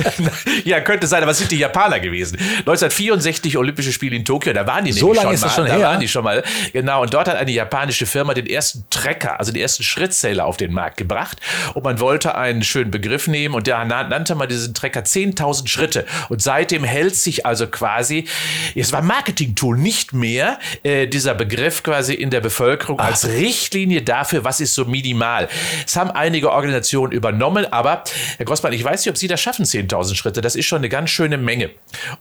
ja, 0.64 0.80
könnte 0.80 1.06
sein, 1.06 1.22
aber 1.22 1.32
es 1.32 1.38
sind 1.38 1.50
die 1.50 1.58
Japaner 1.58 2.00
gewesen. 2.00 2.38
1964 2.38 3.56
Olympische 3.56 3.92
Spiele 3.92 4.16
in 4.16 4.24
Tokio, 4.24 4.52
da 4.52 4.66
waren 4.66 4.84
die 4.84 4.92
so 4.92 5.12
lange 5.12 5.34
ist 5.34 5.44
das 5.44 5.54
schon 5.54 5.66
da 5.66 5.76
her. 5.76 5.86
waren 5.86 6.00
die 6.00 6.08
schon 6.08 6.24
mal. 6.24 6.42
Genau, 6.72 7.02
und 7.02 7.12
dort 7.12 7.28
hat 7.28 7.36
eine 7.36 7.50
japanische 7.50 8.06
Firma 8.06 8.34
den 8.34 8.46
ersten 8.46 8.84
Trecker, 8.90 9.38
also 9.38 9.52
den 9.52 9.62
ersten 9.62 9.82
Schrittzähler 9.82 10.44
auf 10.44 10.56
den 10.56 10.72
Markt 10.72 10.96
gebracht. 10.96 11.38
Und 11.74 11.84
man 11.84 12.00
wollte 12.00 12.34
einen 12.34 12.62
schönen 12.62 12.90
Begriff 12.90 13.28
nehmen 13.28 13.54
und 13.54 13.66
da 13.66 13.84
nannte 13.84 14.34
man 14.34 14.48
diesen 14.48 14.74
Trecker 14.74 15.00
10.000 15.00 15.68
Schritte. 15.68 16.06
Und 16.28 16.42
seitdem 16.42 16.84
hält 16.84 17.16
sich 17.16 17.46
also 17.46 17.66
quasi, 17.66 18.26
es 18.74 18.92
war 18.92 19.02
Marketing-Tool, 19.02 19.76
nicht 19.76 20.12
mehr 20.12 20.58
äh, 20.82 21.06
dieser 21.06 21.34
Begriff 21.34 21.82
quasi 21.82 22.14
in 22.14 22.30
der 22.30 22.40
Bevölkerung 22.40 22.98
Ach. 23.00 23.06
als 23.06 23.28
Richtlinie 23.28 24.02
dafür, 24.02 24.43
was 24.44 24.60
ist 24.60 24.74
so 24.74 24.84
minimal. 24.84 25.48
Es 25.86 25.96
haben 25.96 26.10
einige 26.10 26.50
Organisationen 26.50 27.12
übernommen, 27.12 27.66
aber 27.72 28.04
Herr 28.36 28.46
Grossmann, 28.46 28.72
ich 28.72 28.84
weiß 28.84 29.00
nicht, 29.00 29.10
ob 29.10 29.18
Sie 29.18 29.28
das 29.28 29.40
schaffen, 29.40 29.64
10.000 29.64 30.14
Schritte. 30.14 30.40
Das 30.40 30.56
ist 30.56 30.66
schon 30.66 30.78
eine 30.78 30.88
ganz 30.88 31.10
schöne 31.10 31.38
Menge. 31.38 31.70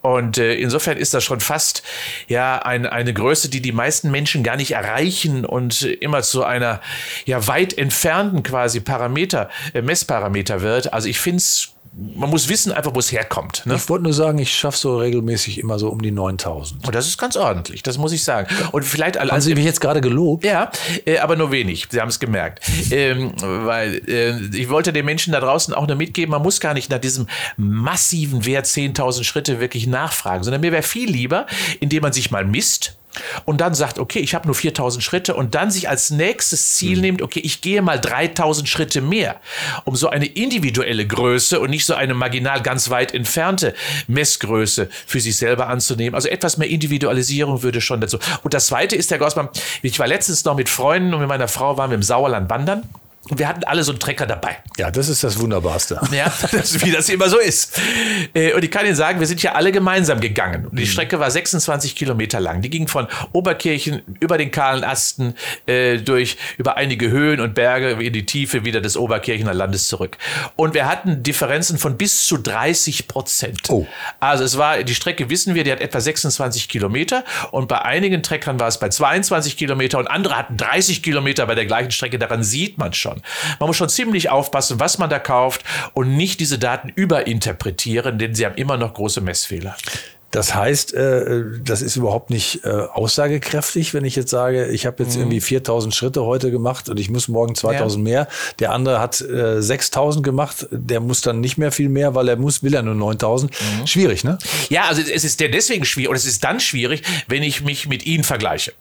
Und 0.02 0.38
äh, 0.38 0.56
insofern 0.56 0.98
ist 0.98 1.14
das 1.14 1.24
schon 1.24 1.40
fast 1.40 1.84
ja 2.28 2.60
ein, 2.60 2.86
eine 2.86 3.14
Größe, 3.14 3.50
die 3.50 3.62
die 3.62 3.72
meisten 3.72 4.12
Menschen 4.12 4.44
gar 4.44 4.56
nicht 4.56 4.72
erreichen 4.72 5.46
und 5.46 5.84
immer 5.84 6.22
zu 6.22 6.44
einer 6.44 6.82
ja 7.26 7.48
weit 7.48 7.78
entfernten 7.78 8.44
quasi 8.44 8.80
Parameter, 8.80 9.50
äh, 9.74 9.82
Messparameter 9.82 10.62
wird. 10.62 10.94
Also 10.94 11.08
ich 11.10 11.20
finde 11.20 11.38
es 11.38 11.74
man 11.96 12.30
muss 12.30 12.50
wissen 12.50 12.72
einfach, 12.72 12.96
wo 12.96 13.00
es 13.00 13.12
herkommt. 13.12 13.66
Ne? 13.66 13.76
Ich 13.76 13.88
wollte 13.88 14.04
nur 14.04 14.14
sagen, 14.14 14.40
ich 14.40 14.54
schaffe 14.54 14.78
so 14.78 14.98
regelmäßig 14.98 15.60
immer 15.60 15.78
so 15.78 15.90
um 15.90 16.02
die 16.02 16.12
9000. 16.12 16.88
Und 16.88 16.96
das 16.96 17.08
ist 17.08 17.20
ganz 17.20 17.36
ordentlich, 17.36 17.84
das 17.84 18.00
muss 18.00 18.12
ich 18.12 18.24
sagen. 18.24 18.48
Und 18.72 18.84
vielleicht 18.84 19.20
Haben 19.20 19.42
Sie 19.42 19.54
mich 19.54 19.66
jetzt 19.66 19.80
gerade 19.80 20.02
gelobt? 20.02 20.44
Ja, 20.44 20.72
äh, 21.06 21.20
aber 21.20 21.36
nur 21.36 21.52
wenig. 21.52 21.88
Sie 21.92 22.02
haben 22.02 22.10
es 22.10 22.20
gemerkt. 22.20 22.64
Ähm, 22.92 23.34
weil 23.40 24.02
äh, 24.08 24.40
ich 24.56 24.70
wollte 24.70 24.92
den 24.92 25.06
Menschen 25.06 25.34
da 25.34 25.40
draußen 25.40 25.74
auch 25.74 25.88
nur 25.88 25.96
mitgeben, 25.96 26.32
man 26.32 26.42
muss 26.42 26.60
gar 26.60 26.74
nicht 26.74 26.90
nach 26.90 27.00
diesem 27.00 27.28
massiven 27.58 28.46
Wert 28.46 28.66
10.000 28.66 29.24
Schritte 29.24 29.60
wirklich 29.60 29.86
nachfragen, 29.86 30.44
sondern 30.44 30.62
mir 30.62 30.72
wäre 30.72 30.84
viel 30.84 31.10
lieber, 31.10 31.46
indem 31.80 32.02
man 32.02 32.14
sich 32.14 32.32
mal 32.32 32.46
misst 32.46 32.98
und 33.46 33.62
dann 33.62 33.74
sagt, 33.74 34.00
okay, 34.00 34.20
ich 34.20 34.36
habe 34.36 34.48
nur 34.48 34.56
4000 34.56 35.04
Schritte 35.04 35.36
und 35.36 35.56
dann 35.56 35.72
sich 35.72 35.90
als 35.90 36.10
nächstes 36.10 36.76
Ziel 36.76 36.98
mhm. 36.98 37.02
nimmt, 37.02 37.22
okay, 37.22 37.40
ich 37.40 37.62
gehe 37.62 37.82
mal 37.82 38.00
3000 38.00 38.68
Schritte 38.68 39.02
mehr, 39.02 39.40
um 39.86 39.96
so 39.96 40.10
eine 40.10 40.26
individuelle 40.26 41.06
Größe 41.06 41.60
und 41.60 41.70
nicht 41.70 41.86
so 41.86 41.94
eine 41.94 42.14
marginal 42.14 42.62
ganz 42.62 42.90
weit 42.90 43.14
entfernte 43.14 43.74
Messgröße 44.08 44.90
für 45.06 45.20
sich 45.20 45.38
selber 45.38 45.68
anzunehmen. 45.68 46.16
Also 46.16 46.30
etwas 46.30 46.58
mehr 46.58 46.70
Individualisierung 46.70 47.64
würde 47.64 47.82
schon 47.82 48.02
dazu. 48.02 48.18
Und 48.44 48.54
das 48.54 48.68
zweite 48.68 48.96
ist, 48.96 49.12
Herr 49.12 49.20
Gossmann, 49.20 49.50
ich 49.82 50.00
war 50.00 50.08
letztens 50.08 50.46
noch 50.46 50.56
mit 50.56 50.70
Freunden 50.70 51.14
und 51.14 51.20
mit 51.20 51.30
meiner 51.30 51.48
Frau 51.48 51.78
waren 51.78 51.92
wir 51.92 51.96
im 51.96 52.04
Sauerland 52.04 52.50
wandern. 52.50 52.84
Und 53.30 53.40
wir 53.40 53.48
hatten 53.48 53.64
alle 53.64 53.84
so 53.84 53.94
einen 53.94 54.00
Trecker 54.00 54.26
dabei. 54.26 54.58
Ja, 54.78 54.92
das 54.92 55.08
ist 55.08 55.24
das 55.24 55.40
Wunderbarste. 55.40 56.00
Ja, 56.14 56.32
das, 56.52 56.86
wie 56.86 56.92
das 56.92 57.10
immer 57.10 57.28
so 57.28 57.40
ist. 57.40 57.80
Äh, 58.36 58.54
und 58.54 58.64
ich 58.64 58.70
kann 58.70 58.86
Ihnen 58.86 58.96
sagen, 58.96 59.20
wir 59.20 59.26
sind 59.26 59.42
ja 59.42 59.54
alle 59.54 59.72
gemeinsam 59.72 60.20
gegangen. 60.20 60.68
Und 60.68 60.78
die 60.78 60.84
mhm. 60.84 60.88
Strecke 60.88 61.20
war 61.20 61.32
26 61.32 61.96
Kilometer 61.96 62.40
lang. 62.40 62.62
Die 62.62 62.70
ging 62.70 62.88
von 62.88 63.08
Oberkirchen 63.32 64.04
über 64.20 64.38
den 64.38 64.52
kahlen 64.52 64.84
Asten 64.84 65.34
äh, 65.66 65.98
durch 65.98 66.38
über 66.58 66.78
einige 66.78 67.10
Höhen 67.10 67.40
und 67.40 67.56
Berge 67.56 67.92
in 68.04 68.14
die 68.14 68.26
Tiefe 68.26 68.64
wieder 68.64 68.80
des 68.80 68.96
Oberkirchener 68.96 69.56
Landes 69.56 69.88
zurück. 69.88 70.18
Und 70.56 70.76
wir 70.76 70.88
hatten 70.88 71.24
Differenzen 71.24 71.80
von 71.80 71.98
bis 71.98 72.26
zu 72.26 72.38
30 72.38 73.08
Prozent. 73.08 73.62
Oh. 73.70 73.88
Also 74.20 74.44
es 74.44 74.58
war, 74.58 74.84
die 74.84 74.96
Strecke 74.96 75.30
wissen 75.30 75.56
wir, 75.56 75.64
die 75.64 75.72
hat 75.72 75.82
etwa 75.82 76.00
26 76.00 76.70
Kilometer. 76.70 77.24
Und 77.52 77.70
bei 77.70 77.82
einigen 77.82 78.22
Treckern 78.22 78.60
war 78.60 78.68
es 78.68 78.78
bei 78.78 78.90
22 78.90 79.58
Kilometer 79.58 79.98
und 79.98 80.08
andere 80.08 80.38
hatten 80.38 80.58
30 80.58 81.02
Kilometer 81.02 81.48
bei 81.48 81.56
der 81.56 81.66
gleichen 81.66 81.92
Strecke. 81.92 82.20
Daran 82.20 82.44
sieht 82.44 82.78
man 82.78 82.94
schon. 82.94 83.13
Man 83.60 83.68
muss 83.68 83.78
schon 83.78 83.90
ziemlich 83.90 84.30
aufpassen, 84.30 84.80
was 84.80 84.98
man 84.98 85.10
da 85.10 85.20
kauft 85.20 85.64
und 85.94 86.16
nicht 86.16 86.40
diese 86.40 86.60
Daten 86.60 86.90
überinterpretieren, 86.90 88.20
denn 88.20 88.36
sie 88.36 88.46
haben 88.46 88.56
immer 88.56 88.78
noch 88.78 88.94
große 88.94 89.22
Messfehler. 89.22 89.76
Das 90.34 90.56
heißt, 90.56 90.96
äh, 90.96 91.44
das 91.64 91.84
ist 91.84 91.96
überhaupt 91.96 92.32
nicht 92.32 92.66
äh, 92.66 92.70
aussagekräftig, 92.70 93.94
wenn 93.94 94.04
ich 94.04 94.16
jetzt 94.16 94.32
sage, 94.32 94.66
ich 94.70 94.88
habe 94.88 95.04
jetzt 95.04 95.14
mhm. 95.14 95.22
irgendwie 95.22 95.42
4000 95.42 95.94
Schritte 95.94 96.24
heute 96.24 96.50
gemacht 96.50 96.90
und 96.90 97.00
ich 97.00 97.12
muss 97.12 97.28
morgen 97.28 97.54
2000 97.54 98.00
ja. 98.00 98.12
mehr. 98.12 98.28
Der 98.58 98.72
andere 98.72 99.00
hat 99.00 99.22
äh, 99.22 99.62
6000 99.62 100.26
gemacht, 100.26 100.66
der 100.72 101.02
muss 101.02 101.22
dann 101.22 101.40
nicht 101.40 101.60
mehr 101.60 101.72
viel 101.72 101.88
mehr, 101.88 102.16
weil 102.16 102.28
er 102.30 102.36
muss, 102.36 102.64
will 102.64 102.74
er 102.74 102.82
nur 102.82 102.96
9000. 102.96 103.52
Mhm. 103.52 103.86
Schwierig, 103.86 104.24
ne? 104.24 104.40
Ja, 104.70 104.86
also 104.86 105.04
es 105.04 105.24
ist 105.24 105.40
deswegen 105.40 105.86
schwierig 105.86 106.10
und 106.10 106.16
es 106.16 106.26
ist 106.26 106.44
dann 106.44 106.60
schwierig, 106.60 107.04
wenn 107.28 107.44
ich 107.44 107.64
mich 107.64 107.88
mit 107.88 108.04
Ihnen 108.08 108.24
vergleiche. 108.24 108.74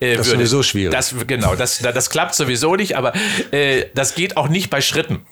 Äh, 0.00 0.16
das 0.16 0.26
ist 0.26 0.32
würde. 0.32 0.38
sowieso 0.38 0.62
schwierig. 0.62 0.92
Das, 0.92 1.14
genau, 1.26 1.54
das, 1.54 1.78
das 1.78 2.10
klappt 2.10 2.34
sowieso 2.34 2.76
nicht, 2.76 2.96
aber 2.96 3.12
äh, 3.50 3.86
das 3.94 4.14
geht 4.14 4.36
auch 4.36 4.48
nicht 4.48 4.70
bei 4.70 4.80
Schritten. 4.80 5.26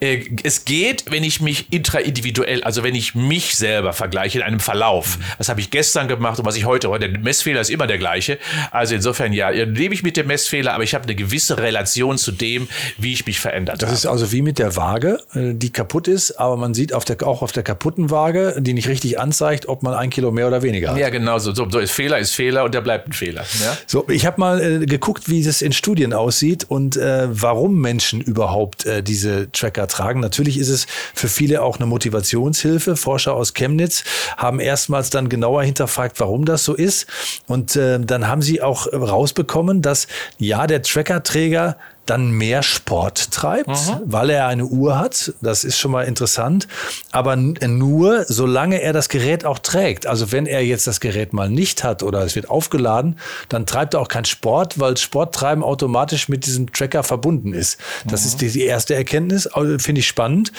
Äh, 0.00 0.24
es 0.42 0.64
geht, 0.64 1.04
wenn 1.10 1.24
ich 1.24 1.40
mich 1.40 1.72
intraindividuell, 1.72 2.62
also 2.64 2.82
wenn 2.82 2.94
ich 2.94 3.14
mich 3.14 3.56
selber 3.56 3.92
vergleiche 3.92 4.38
in 4.38 4.44
einem 4.44 4.60
Verlauf. 4.60 5.18
Was 5.38 5.48
habe 5.48 5.60
ich 5.60 5.70
gestern 5.70 6.08
gemacht 6.08 6.38
und 6.38 6.44
was 6.44 6.56
ich 6.56 6.64
heute, 6.64 6.88
heute, 6.88 7.08
der 7.08 7.20
Messfehler 7.20 7.60
ist 7.60 7.70
immer 7.70 7.86
der 7.86 7.98
gleiche. 7.98 8.38
Also 8.70 8.94
insofern 8.94 9.32
ja, 9.32 9.50
lebe 9.50 9.94
ich 9.94 10.02
mit 10.02 10.16
dem 10.16 10.26
Messfehler, 10.26 10.74
aber 10.74 10.84
ich 10.84 10.94
habe 10.94 11.04
eine 11.04 11.14
gewisse 11.14 11.58
Relation 11.58 12.18
zu 12.18 12.32
dem, 12.32 12.68
wie 12.98 13.12
ich 13.12 13.26
mich 13.26 13.40
verändert 13.40 13.82
das 13.82 13.88
habe. 13.88 13.92
Das 13.92 14.00
ist 14.00 14.06
also 14.06 14.32
wie 14.32 14.42
mit 14.42 14.58
der 14.58 14.76
Waage, 14.76 15.20
äh, 15.34 15.54
die 15.54 15.70
kaputt 15.70 16.08
ist, 16.08 16.32
aber 16.32 16.56
man 16.56 16.74
sieht 16.74 16.92
auf 16.92 17.04
der, 17.04 17.22
auch 17.26 17.42
auf 17.42 17.52
der 17.52 17.62
kaputten 17.62 18.10
Waage, 18.10 18.56
die 18.60 18.74
nicht 18.74 18.88
richtig 18.88 19.18
anzeigt, 19.18 19.68
ob 19.68 19.82
man 19.82 19.94
ein 19.94 20.10
Kilo 20.10 20.30
mehr 20.30 20.48
oder 20.48 20.62
weniger 20.62 20.90
hat. 20.90 20.98
Ja, 20.98 21.10
genau 21.10 21.38
so. 21.38 21.54
So, 21.54 21.68
so 21.68 21.78
ist 21.78 21.92
Fehler 21.92 22.18
ist 22.18 22.32
Fehler 22.32 22.64
und 22.64 22.74
der 22.74 22.80
bleibt 22.80 23.08
ein 23.08 23.12
Fehler. 23.12 23.44
Ja? 23.62 23.76
So, 23.86 24.08
ich 24.08 24.26
habe 24.26 24.40
mal 24.40 24.60
äh, 24.60 24.86
geguckt, 24.86 25.28
wie 25.28 25.42
das 25.42 25.62
in 25.62 25.72
Studien 25.72 26.12
aussieht 26.12 26.66
und 26.68 26.96
äh, 26.96 27.28
warum 27.30 27.80
Menschen 27.80 28.20
überhaupt 28.20 28.86
äh, 28.86 29.02
diese 29.02 29.50
Tracker 29.58 29.86
tragen. 29.86 30.20
Natürlich 30.20 30.58
ist 30.58 30.68
es 30.68 30.86
für 31.14 31.28
viele 31.28 31.62
auch 31.62 31.76
eine 31.76 31.86
Motivationshilfe. 31.86 32.96
Forscher 32.96 33.34
aus 33.34 33.54
Chemnitz 33.54 34.04
haben 34.36 34.60
erstmals 34.60 35.10
dann 35.10 35.28
genauer 35.28 35.62
hinterfragt, 35.62 36.20
warum 36.20 36.44
das 36.44 36.64
so 36.64 36.74
ist. 36.74 37.06
Und 37.46 37.76
äh, 37.76 37.98
dann 38.00 38.28
haben 38.28 38.42
sie 38.42 38.62
auch 38.62 38.86
rausbekommen, 38.92 39.82
dass 39.82 40.06
ja, 40.38 40.66
der 40.66 40.82
Trackerträger 40.82 41.76
dann 42.08 42.30
mehr 42.30 42.62
Sport 42.62 43.30
treibt, 43.30 43.68
mhm. 43.68 44.00
weil 44.04 44.30
er 44.30 44.46
eine 44.46 44.64
Uhr 44.64 44.98
hat. 44.98 45.32
Das 45.40 45.64
ist 45.64 45.78
schon 45.78 45.90
mal 45.90 46.04
interessant. 46.04 46.68
Aber 47.12 47.36
nur, 47.36 48.24
solange 48.26 48.80
er 48.80 48.92
das 48.92 49.08
Gerät 49.08 49.44
auch 49.44 49.58
trägt. 49.58 50.06
Also 50.06 50.32
wenn 50.32 50.46
er 50.46 50.64
jetzt 50.64 50.86
das 50.86 51.00
Gerät 51.00 51.32
mal 51.32 51.50
nicht 51.50 51.84
hat 51.84 52.02
oder 52.02 52.24
es 52.24 52.34
wird 52.34 52.48
aufgeladen, 52.50 53.18
dann 53.48 53.66
treibt 53.66 53.94
er 53.94 54.00
auch 54.00 54.08
keinen 54.08 54.24
Sport, 54.24 54.78
weil 54.78 54.96
Sporttreiben 54.96 55.62
automatisch 55.62 56.28
mit 56.28 56.46
diesem 56.46 56.72
Tracker 56.72 57.02
verbunden 57.02 57.52
ist. 57.52 57.78
Das 58.06 58.22
mhm. 58.22 58.26
ist 58.28 58.40
die, 58.40 58.50
die, 58.50 58.64
erste 58.64 58.94
Erkenntnis. 58.94 59.48
Finde 59.78 60.00
ich 60.00 60.08
spannend. 60.08 60.52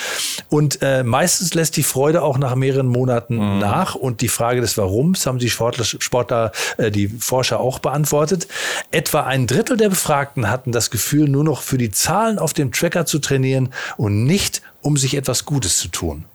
Und 0.49 0.79
äh, 0.81 1.03
meistens 1.03 1.53
lässt 1.53 1.77
die 1.77 1.83
Freude 1.83 2.21
auch 2.21 2.37
nach 2.37 2.55
mehreren 2.55 2.87
Monaten 2.87 3.35
mhm. 3.35 3.59
nach. 3.59 3.95
Und 3.95 4.21
die 4.21 4.27
Frage 4.27 4.61
des 4.61 4.77
Warums 4.77 5.25
haben 5.25 5.39
die 5.39 5.49
Sportler, 5.49 5.85
Sportler 5.85 6.51
äh, 6.77 6.91
die 6.91 7.07
Forscher 7.07 7.59
auch 7.59 7.79
beantwortet. 7.79 8.47
Etwa 8.91 9.21
ein 9.21 9.47
Drittel 9.47 9.77
der 9.77 9.89
Befragten 9.89 10.49
hatten 10.49 10.71
das 10.71 10.89
Gefühl, 10.89 11.27
nur 11.27 11.38
nur 11.39 11.45
noch 11.45 11.61
für 11.61 11.77
die 11.77 11.89
Zahlen 11.89 12.37
auf 12.37 12.53
dem 12.53 12.73
Tracker 12.73 13.05
zu 13.05 13.19
trainieren 13.19 13.69
und 13.95 14.25
nicht, 14.25 14.61
um 14.81 14.97
sich 14.97 15.15
etwas 15.15 15.45
Gutes 15.45 15.77
zu 15.77 15.87
tun. 15.87 16.25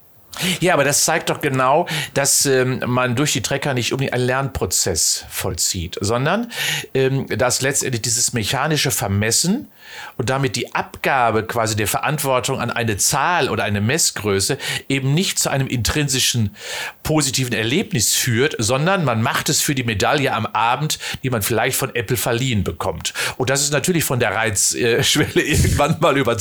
Ja, 0.61 0.75
aber 0.75 0.85
das 0.85 1.05
zeigt 1.05 1.31
doch 1.31 1.41
genau, 1.41 1.87
dass 2.15 2.47
ähm, 2.47 2.83
man 2.87 3.17
durch 3.17 3.33
die 3.33 3.43
Trecker 3.43 3.75
nicht 3.75 3.93
unbedingt 3.93 4.15
einen 4.15 4.27
Lernprozess 4.27 5.25
vollzieht, 5.29 5.97
sondern 6.01 6.51
ähm, 6.93 7.27
dass 7.29 7.63
letztendlich 7.63 8.03
dieses 8.03 8.33
mechanische 8.33 8.91
Vermessen 8.91 9.69
und 10.17 10.31
damit 10.31 10.57
die 10.57 10.75
Abgabe 10.75 11.45
quasi 11.45 11.77
der 11.77 11.87
Verantwortung 11.87 12.61
an 12.61 12.71
eine 12.71 12.97
Zahl 12.97 13.49
oder 13.49 13.65
eine 13.65 13.81
Messgröße 13.81 14.59
eben 14.89 15.15
nicht 15.15 15.39
zu 15.39 15.51
einem 15.51 15.67
intrinsischen 15.67 16.55
positiven 17.03 17.53
Erlebnis 17.53 18.15
führt, 18.15 18.57
sondern 18.59 19.05
man 19.05 19.23
macht 19.23 19.49
es 19.49 19.61
für 19.61 19.75
die 19.75 19.85
Medaille 19.85 20.33
am 20.33 20.47
Abend, 20.47 20.99
die 21.23 21.31
man 21.31 21.43
vielleicht 21.43 21.77
von 21.77 21.95
Apple 21.95 22.17
verliehen 22.17 22.65
bekommt. 22.65 23.15
Und 23.37 23.51
das 23.51 23.63
ist 23.63 23.73
natürlich 23.73 24.05
von 24.05 24.21
der 24.21 24.35
Reizschwelle 24.35 25.43
irgendwann 25.43 25.99
mal 26.01 26.17
über 26.17 26.37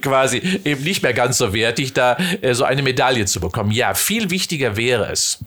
quasi 0.00 0.60
eben 0.64 0.82
nicht 0.82 1.02
mehr 1.02 1.14
ganz 1.14 1.38
so 1.38 1.52
wertig, 1.52 1.92
da 1.92 2.16
äh, 2.40 2.54
so 2.54 2.64
eine 2.64 2.82
Medaille 2.82 3.26
zu 3.28 3.40
bekommen. 3.40 3.70
Ja, 3.70 3.94
viel 3.94 4.30
wichtiger 4.30 4.76
wäre 4.76 5.10
es, 5.10 5.44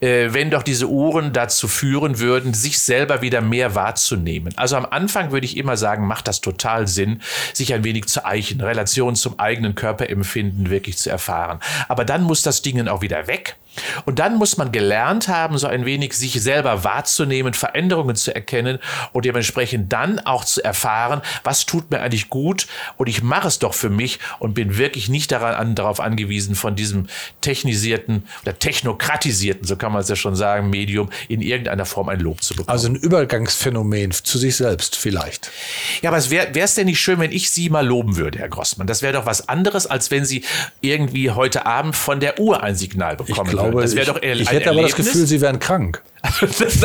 äh, 0.00 0.28
wenn 0.30 0.50
doch 0.50 0.62
diese 0.62 0.88
Uhren 0.88 1.32
dazu 1.32 1.68
führen 1.68 2.18
würden, 2.18 2.54
sich 2.54 2.78
selber 2.78 3.22
wieder 3.22 3.40
mehr 3.40 3.74
wahrzunehmen. 3.74 4.52
Also 4.56 4.76
am 4.76 4.86
Anfang 4.86 5.32
würde 5.32 5.46
ich 5.46 5.56
immer 5.56 5.76
sagen, 5.76 6.06
macht 6.06 6.28
das 6.28 6.40
total 6.40 6.86
Sinn, 6.86 7.20
sich 7.52 7.74
ein 7.74 7.84
wenig 7.84 8.06
zu 8.06 8.24
eichen, 8.24 8.60
Relation 8.60 9.16
zum 9.16 9.38
eigenen 9.38 9.74
Körperempfinden 9.74 10.70
wirklich 10.70 10.96
zu 10.96 11.10
erfahren. 11.10 11.60
Aber 11.88 12.04
dann 12.04 12.22
muss 12.22 12.42
das 12.42 12.62
Ding 12.62 12.74
auch 12.88 13.02
wieder 13.02 13.26
weg. 13.26 13.56
Und 14.04 14.18
dann 14.18 14.36
muss 14.36 14.56
man 14.56 14.72
gelernt 14.72 15.28
haben, 15.28 15.58
so 15.58 15.66
ein 15.66 15.84
wenig 15.84 16.14
sich 16.14 16.40
selber 16.42 16.84
wahrzunehmen, 16.84 17.54
Veränderungen 17.54 18.16
zu 18.16 18.34
erkennen 18.34 18.78
und 19.12 19.24
dementsprechend 19.24 19.92
dann 19.92 20.20
auch 20.20 20.44
zu 20.44 20.62
erfahren, 20.64 21.22
was 21.42 21.66
tut 21.66 21.90
mir 21.90 22.00
eigentlich 22.00 22.28
gut 22.28 22.66
und 22.96 23.08
ich 23.08 23.22
mache 23.22 23.48
es 23.48 23.58
doch 23.58 23.74
für 23.74 23.90
mich 23.90 24.18
und 24.38 24.54
bin 24.54 24.76
wirklich 24.76 25.08
nicht 25.08 25.32
daran, 25.32 25.54
an, 25.54 25.74
darauf 25.74 26.00
angewiesen, 26.00 26.54
von 26.54 26.76
diesem 26.76 27.06
technisierten 27.40 28.24
oder 28.42 28.58
technokratisierten, 28.58 29.66
so 29.66 29.76
kann 29.76 29.92
man 29.92 30.02
es 30.02 30.08
ja 30.08 30.16
schon 30.16 30.36
sagen, 30.36 30.70
Medium 30.70 31.10
in 31.28 31.40
irgendeiner 31.40 31.86
Form 31.86 32.08
ein 32.08 32.20
Lob 32.20 32.42
zu 32.42 32.54
bekommen. 32.54 32.70
Also 32.70 32.88
ein 32.88 32.96
Übergangsphänomen 32.96 34.12
zu 34.12 34.38
sich 34.38 34.56
selbst 34.56 34.96
vielleicht. 34.96 35.50
Ja, 36.02 36.10
aber 36.10 36.18
es 36.18 36.30
wäre 36.30 36.48
es 36.54 36.74
denn 36.74 36.86
nicht 36.86 37.00
schön, 37.00 37.18
wenn 37.18 37.32
ich 37.32 37.50
Sie 37.50 37.68
mal 37.70 37.86
loben 37.86 38.16
würde, 38.16 38.38
Herr 38.38 38.48
Grossmann? 38.48 38.86
Das 38.86 39.02
wäre 39.02 39.12
doch 39.12 39.26
was 39.26 39.48
anderes, 39.48 39.86
als 39.86 40.10
wenn 40.10 40.24
Sie 40.24 40.44
irgendwie 40.80 41.30
heute 41.30 41.66
Abend 41.66 41.96
von 41.96 42.20
der 42.20 42.40
Uhr 42.40 42.62
ein 42.62 42.74
Signal 42.74 43.16
bekommen 43.16 43.63
glaube, 43.70 43.82
das 43.82 43.96
wäre 43.96 44.06
doch 44.06 44.22
eher 44.22 44.36
ich 44.36 44.50
hätte 44.50 44.70
aber 44.70 44.82
das 44.82 44.94
Gefühl, 44.96 45.26
Sie 45.26 45.40
wären 45.40 45.58
krank. 45.58 46.02
Nein, 46.24 46.48
das, 46.60 46.80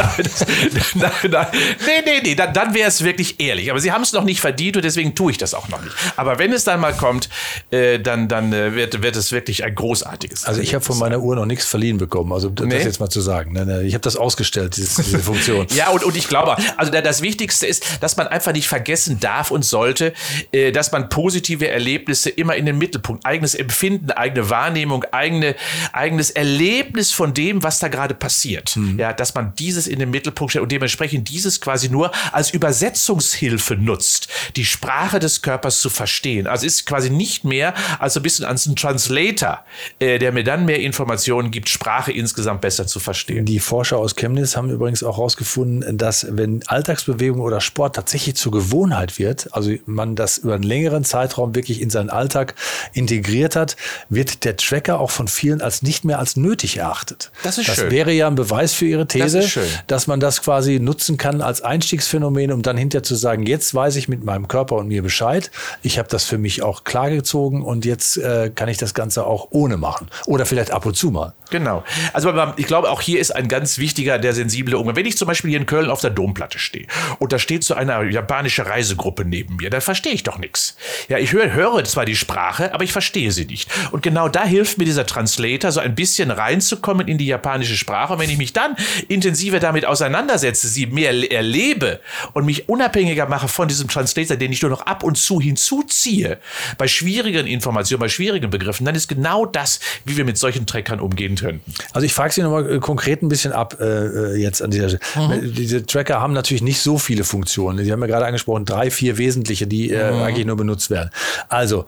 nein, 0.96 1.12
nein, 1.29 1.48
nee, 1.51 2.01
nee, 2.05 2.22
nee, 2.24 2.36
dann, 2.36 2.53
dann 2.53 2.74
wäre 2.74 2.88
es 2.88 3.03
wirklich 3.03 3.39
ehrlich. 3.39 3.72
Aber 3.72 3.79
sie 3.79 3.91
haben 3.91 4.01
es 4.01 4.12
noch 4.12 4.24
nicht 4.24 4.41
verdient 4.41 4.75
und 4.75 4.84
deswegen 4.84 5.15
tue 5.15 5.31
ich 5.31 5.38
das 5.38 5.53
auch 5.53 5.69
noch 5.69 5.81
nicht. 5.81 5.96
Aber 6.17 6.39
wenn 6.39 6.51
es 6.51 6.65
dann 6.65 6.79
mal 6.79 6.93
kommt, 6.93 7.29
äh, 7.72 8.00
dann, 8.00 8.27
dann 8.27 8.51
äh, 8.51 8.75
wird, 8.75 9.01
wird 9.01 9.15
es 9.15 9.31
wirklich 9.31 9.63
ein 9.63 9.74
großartiges. 9.74 10.46
Also 10.46 10.62
ich 10.62 10.74
habe 10.74 10.84
von 10.84 10.98
meiner 10.98 11.19
Uhr 11.19 11.36
noch 11.36 11.46
nichts 11.46 11.65
verliehen 11.65 11.98
bekommen, 11.98 12.34
also 12.34 12.50
das 12.50 12.67
nee. 12.67 12.77
jetzt 12.77 13.00
mal 13.00 13.10
zu 13.10 13.22
sagen. 13.22 13.53
Nein, 13.53 13.67
nein, 13.67 13.86
ich 13.86 13.93
habe 13.93 14.01
das 14.01 14.17
ausgestellt, 14.17 14.75
diese, 14.75 15.01
diese 15.01 15.19
Funktion. 15.19 15.67
ja, 15.75 15.89
und, 15.89 16.03
und 16.03 16.17
ich 16.17 16.27
glaube, 16.27 16.58
also 16.77 16.91
das 16.91 17.22
Wichtigste 17.22 17.65
ist, 17.65 17.86
dass 18.01 18.17
man 18.17 18.27
einfach 18.27 18.51
nicht 18.51 18.67
vergessen 18.67 19.19
darf 19.19 19.51
und 19.51 19.63
sollte, 19.63 20.13
äh, 20.51 20.72
dass 20.72 20.91
man 20.91 21.10
positive 21.10 21.67
Erlebnisse 21.67 22.29
immer 22.29 22.55
in 22.55 22.65
den 22.65 22.77
Mittelpunkt, 22.77 23.25
eigenes 23.25 23.55
Empfinden, 23.55 24.12
eigene 24.12 24.50
Wahrnehmung, 24.50 25.05
eigene, 25.12 25.55
eigenes 25.93 26.31
Erlebnis 26.31 27.12
von 27.12 27.34
dem, 27.34 27.63
was 27.63 27.79
da 27.79 27.88
gerade 27.88 28.13
passiert. 28.13 28.75
Mhm. 28.75 29.00
Ja, 29.00 29.13
das 29.13 29.29
dass 29.30 29.36
man 29.36 29.54
dieses 29.60 29.86
in 29.86 30.00
den 30.00 30.10
Mittelpunkt 30.10 30.52
stellt 30.52 30.64
und 30.64 30.72
dementsprechend 30.72 31.30
dieses 31.30 31.62
quasi 31.62 31.90
nur 31.90 32.12
als 32.32 32.50
Übersetzungshilfe 32.50 33.76
nutzt, 33.76 34.28
die 34.56 34.66
Sprache 34.66 35.20
des 35.20 35.44
Körpers 35.44 35.82
zu 35.82 35.92
verstehen. 35.92 36.48
Also 36.48 36.66
ist 36.66 36.88
quasi 36.88 37.12
nicht 37.12 37.44
mehr 37.44 37.76
als 38.00 38.18
ein 38.18 38.24
bisschen 38.24 38.46
als 38.46 38.66
ein 38.66 38.76
Translator, 38.76 39.64
äh, 40.00 40.18
der 40.18 40.32
mir 40.32 40.44
dann 40.44 40.66
mehr 40.66 40.80
Informationen 40.80 41.52
gibt, 41.52 41.70
Sprache 41.70 42.12
insgesamt 42.12 42.62
besser 42.62 42.88
zu 42.88 43.00
verstehen. 43.00 43.46
Die 43.46 43.60
Forscher 43.60 43.98
aus 43.98 44.16
Chemnitz 44.16 44.56
haben 44.56 44.72
übrigens 44.72 45.04
auch 45.04 45.18
herausgefunden, 45.18 45.98
dass 45.98 46.26
wenn 46.32 46.64
Alltagsbewegung 46.66 47.42
oder 47.42 47.62
Sport 47.62 47.96
tatsächlich 47.96 48.36
zur 48.36 48.52
Gewohnheit 48.52 49.20
wird, 49.20 49.54
also 49.54 49.72
man 49.86 50.16
das 50.16 50.40
über 50.40 50.56
einen 50.56 50.64
längeren 50.64 51.04
Zeitraum 51.04 51.54
wirklich 51.54 51.82
in 51.82 51.92
seinen 51.92 52.10
Alltag 52.10 52.56
integriert 52.94 53.56
hat, 53.56 53.76
wird 54.10 54.44
der 54.44 54.58
Tracker 54.58 55.00
auch 55.00 55.12
von 55.12 55.28
vielen 55.28 55.62
als 55.62 55.84
nicht 55.84 56.04
mehr 56.04 56.18
als 56.18 56.36
nötig 56.36 56.78
erachtet. 56.78 57.32
Das 57.44 57.60
ist 57.60 57.70
das 57.70 57.76
schön. 57.76 57.92
wäre 57.92 58.12
ja 58.12 58.28
ein 58.28 58.36
Beweis 58.36 58.74
für 58.74 58.86
Ihre 58.86 59.06
These, 59.06 59.19
Das 59.20 59.34
ist 59.34 59.50
schön. 59.50 59.68
dass 59.88 60.08
man 60.08 60.20
das 60.20 60.42
quasi 60.42 60.80
nutzen 60.80 61.18
kann 61.18 61.42
als 61.42 61.62
Einstiegsphänomen, 61.62 62.52
um 62.52 62.62
dann 62.62 62.78
hinterher 62.78 63.04
zu 63.04 63.16
sagen, 63.16 63.46
jetzt 63.46 63.74
weiß 63.74 63.96
ich 63.96 64.08
mit 64.08 64.24
meinem 64.24 64.48
Körper 64.48 64.76
und 64.76 64.88
mir 64.88 65.04
Bescheid. 65.04 65.52
Ich 65.82 65.98
habe 66.00 66.10
das 66.10 66.26
für 66.26 66.38
mich 66.38 66.62
auch 66.62 66.84
klargezogen 66.84 67.62
und 67.62 67.86
jetzt 67.86 68.18
äh, 68.18 68.52
kann 68.54 68.70
ich 68.70 68.78
das 68.78 68.94
Ganze 68.94 69.26
auch 69.26 69.48
ohne 69.52 69.78
machen. 69.78 70.10
Oder 70.26 70.46
vielleicht 70.46 70.72
ab 70.72 70.86
und 70.86 70.96
zu 70.96 71.12
mal. 71.12 71.34
Genau. 71.50 71.84
Also 72.14 72.34
ich 72.58 72.68
glaube, 72.68 72.90
auch 72.90 73.02
hier 73.02 73.20
ist 73.20 73.36
ein 73.36 73.48
ganz 73.48 73.78
wichtiger, 73.78 74.20
der 74.20 74.34
sensible 74.34 74.78
Umgang. 74.78 74.96
Wenn 74.96 75.06
ich 75.06 75.18
zum 75.18 75.28
Beispiel 75.28 75.50
hier 75.50 75.60
in 75.60 75.66
Köln 75.66 75.90
auf 75.90 76.02
der 76.02 76.12
Domplatte 76.12 76.60
stehe 76.60 76.88
und 77.20 77.34
da 77.34 77.40
steht 77.40 77.64
so 77.64 77.74
eine 77.74 78.10
japanische 78.10 78.66
Reisegruppe 78.66 79.26
neben 79.26 79.56
mir, 79.58 79.70
dann 79.70 79.82
verstehe 79.82 80.14
ich 80.14 80.24
doch 80.24 80.38
nichts. 80.38 80.76
Ja, 81.08 81.18
ich 81.18 81.32
höre, 81.34 81.54
höre 81.54 81.84
zwar 81.84 82.06
die 82.06 82.16
Sprache, 82.16 82.74
aber 82.74 82.84
ich 82.84 82.92
verstehe 82.92 83.32
sie 83.32 83.46
nicht. 83.46 83.70
Und 83.92 84.04
genau 84.04 84.30
da 84.30 84.46
hilft 84.46 84.78
mir 84.78 84.86
dieser 84.86 85.06
Translator, 85.06 85.72
so 85.72 85.80
ein 85.80 85.96
bisschen 85.96 86.32
reinzukommen 86.32 87.08
in 87.08 87.18
die 87.18 87.26
japanische 87.26 87.76
Sprache. 87.76 88.14
Und 88.14 88.20
wenn 88.20 88.30
ich 88.30 88.38
mich 88.38 88.54
dann 88.54 88.76
intensiver 89.10 89.60
damit 89.60 89.86
auseinandersetze, 89.86 90.68
sie 90.68 90.86
mehr 90.86 91.32
erlebe 91.32 92.00
und 92.34 92.46
mich 92.46 92.70
unabhängiger 92.70 93.28
mache 93.28 93.48
von 93.48 93.68
diesem 93.68 93.88
Translator, 93.88 94.38
den 94.38 94.51
ich 94.51 94.62
nur 94.62 94.72
noch 94.72 94.82
ab 94.82 95.04
und 95.04 95.18
zu 95.18 95.42
hinzuziehe, 95.42 96.38
bei 96.78 96.88
schwierigen 96.88 97.48
Informationen, 97.48 98.00
bei 98.00 98.10
schwierigen 98.10 98.50
Begriffen, 98.50 98.86
dann 98.86 98.96
ist 98.96 99.08
genau 99.08 99.46
das, 99.46 99.80
wie 100.06 100.16
wir 100.16 100.25
mit 100.25 100.38
solchen 100.38 100.66
Trackern 100.66 101.00
umgehen 101.00 101.36
könnten. 101.36 101.74
Also 101.92 102.06
ich 102.06 102.13
frage 102.13 102.34
Sie 102.34 102.42
nochmal 102.42 102.72
äh, 102.72 102.80
konkret 102.80 103.24
ein 103.24 103.30
bisschen 103.30 103.51
ab 103.51 103.78
äh, 103.82 104.36
jetzt 104.36 104.62
an 104.62 104.72
dieser 104.72 104.89
Stelle. 104.89 105.42
Diese 105.42 105.86
Tracker 105.86 106.22
haben 106.22 106.34
natürlich 106.34 106.62
nicht 106.62 106.80
so 106.80 106.98
viele 106.98 107.24
Funktionen. 107.24 107.84
Sie 107.84 107.92
haben 107.92 108.01
ja 108.01 108.08
gerade 108.08 108.25
angesprochen, 108.28 108.66
drei, 108.66 108.92
vier 108.92 109.18
wesentliche, 109.18 109.66
die 109.66 109.89
äh, 109.89 110.01
eigentlich 110.01 110.46
nur 110.46 110.56
benutzt 110.56 110.92
werden. 110.92 111.10
Also 111.50 111.86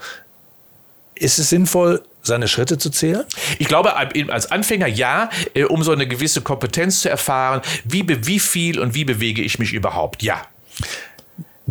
ist 1.16 1.38
es 1.38 1.50
sinnvoll, 1.50 2.01
seine 2.22 2.48
Schritte 2.48 2.78
zu 2.78 2.90
zählen? 2.90 3.24
Ich 3.60 3.68
glaube, 3.68 3.96
als 3.96 4.51
Anfänger 4.51 4.88
ja, 4.88 5.30
äh, 5.54 5.63
um 5.63 5.84
so 5.84 5.92
eine 5.92 6.08
gewisse 6.08 6.42
Kompetenz 6.42 7.01
zu 7.01 7.10
erfahren, 7.10 7.62
wie, 7.84 8.06
wie 8.25 8.40
viel 8.40 8.80
und 8.80 8.94
wie 8.94 9.06
bewege 9.06 9.42
ich 9.42 9.60
mich 9.60 9.74
überhaupt. 9.74 10.24
Ja. 10.24 10.42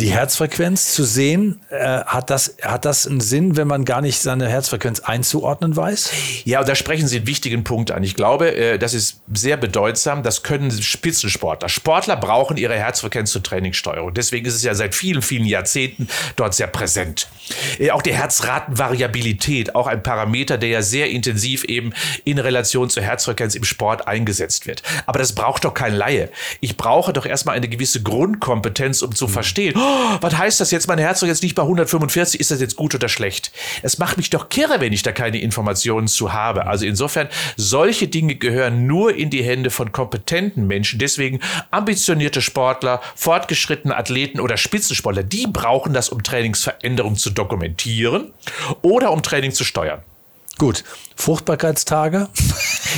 Die 0.00 0.10
Herzfrequenz 0.10 0.94
zu 0.94 1.04
sehen, 1.04 1.60
äh, 1.68 1.76
hat, 1.78 2.30
das, 2.30 2.56
hat 2.62 2.86
das 2.86 3.06
einen 3.06 3.20
Sinn, 3.20 3.58
wenn 3.58 3.68
man 3.68 3.84
gar 3.84 4.00
nicht 4.00 4.18
seine 4.18 4.48
Herzfrequenz 4.48 5.00
einzuordnen 5.00 5.76
weiß? 5.76 6.10
Ja, 6.44 6.60
und 6.60 6.68
da 6.68 6.74
sprechen 6.74 7.06
Sie 7.06 7.18
einen 7.18 7.26
wichtigen 7.26 7.64
Punkt 7.64 7.90
an. 7.90 8.02
Ich 8.02 8.14
glaube, 8.14 8.54
äh, 8.56 8.78
das 8.78 8.94
ist 8.94 9.20
sehr 9.34 9.58
bedeutsam. 9.58 10.22
Das 10.22 10.42
können 10.42 10.70
Spitzensportler. 10.70 11.68
Sportler 11.68 12.16
brauchen 12.16 12.56
ihre 12.56 12.76
Herzfrequenz 12.76 13.30
zur 13.30 13.42
Trainingssteuerung. 13.42 14.14
Deswegen 14.14 14.46
ist 14.46 14.54
es 14.54 14.62
ja 14.62 14.74
seit 14.74 14.94
vielen, 14.94 15.20
vielen 15.20 15.44
Jahrzehnten 15.44 16.08
dort 16.36 16.54
sehr 16.54 16.68
präsent. 16.68 17.28
Äh, 17.78 17.90
Auch 17.90 18.00
die 18.00 18.14
Herzratenvariabilität, 18.14 19.74
auch 19.74 19.86
ein 19.86 20.02
Parameter, 20.02 20.56
der 20.56 20.70
ja 20.70 20.82
sehr 20.82 21.10
intensiv 21.10 21.64
eben 21.64 21.92
in 22.24 22.38
Relation 22.38 22.88
zur 22.88 23.02
Herzfrequenz 23.02 23.54
im 23.54 23.64
Sport 23.64 24.08
eingesetzt 24.08 24.66
wird. 24.66 24.82
Aber 25.04 25.18
das 25.18 25.34
braucht 25.34 25.66
doch 25.66 25.74
kein 25.74 25.92
Laie. 25.92 26.30
Ich 26.60 26.78
brauche 26.78 27.12
doch 27.12 27.26
erstmal 27.26 27.54
eine 27.54 27.68
gewisse 27.68 28.02
Grundkompetenz, 28.02 29.02
um 29.02 29.14
zu 29.14 29.28
verstehen, 29.28 29.74
oh, 29.76 29.89
was 30.20 30.36
heißt 30.36 30.60
das 30.60 30.70
jetzt, 30.70 30.88
mein 30.88 30.98
Herzfrequenz 30.98 31.42
nicht 31.42 31.54
bei 31.54 31.62
145, 31.62 32.40
ist 32.40 32.50
das 32.50 32.60
jetzt 32.60 32.76
gut 32.76 32.94
oder 32.94 33.08
schlecht? 33.08 33.52
Es 33.82 33.98
macht 33.98 34.16
mich 34.16 34.30
doch 34.30 34.48
kirre, 34.48 34.80
wenn 34.80 34.92
ich 34.92 35.02
da 35.02 35.12
keine 35.12 35.40
Informationen 35.40 36.08
zu 36.08 36.32
habe. 36.32 36.66
Also 36.66 36.86
insofern, 36.86 37.28
solche 37.56 38.08
Dinge 38.08 38.34
gehören 38.34 38.86
nur 38.86 39.14
in 39.14 39.30
die 39.30 39.42
Hände 39.42 39.70
von 39.70 39.92
kompetenten 39.92 40.66
Menschen. 40.66 40.98
Deswegen 40.98 41.40
ambitionierte 41.70 42.42
Sportler, 42.42 43.00
fortgeschrittene 43.14 43.96
Athleten 43.96 44.40
oder 44.40 44.56
Spitzensportler, 44.56 45.22
die 45.22 45.46
brauchen 45.46 45.92
das, 45.92 46.08
um 46.08 46.22
Trainingsveränderungen 46.22 47.18
zu 47.18 47.30
dokumentieren 47.30 48.32
oder 48.82 49.12
um 49.12 49.22
Training 49.22 49.52
zu 49.52 49.64
steuern. 49.64 50.02
Gut, 50.58 50.84
Fruchtbarkeitstage. 51.20 52.28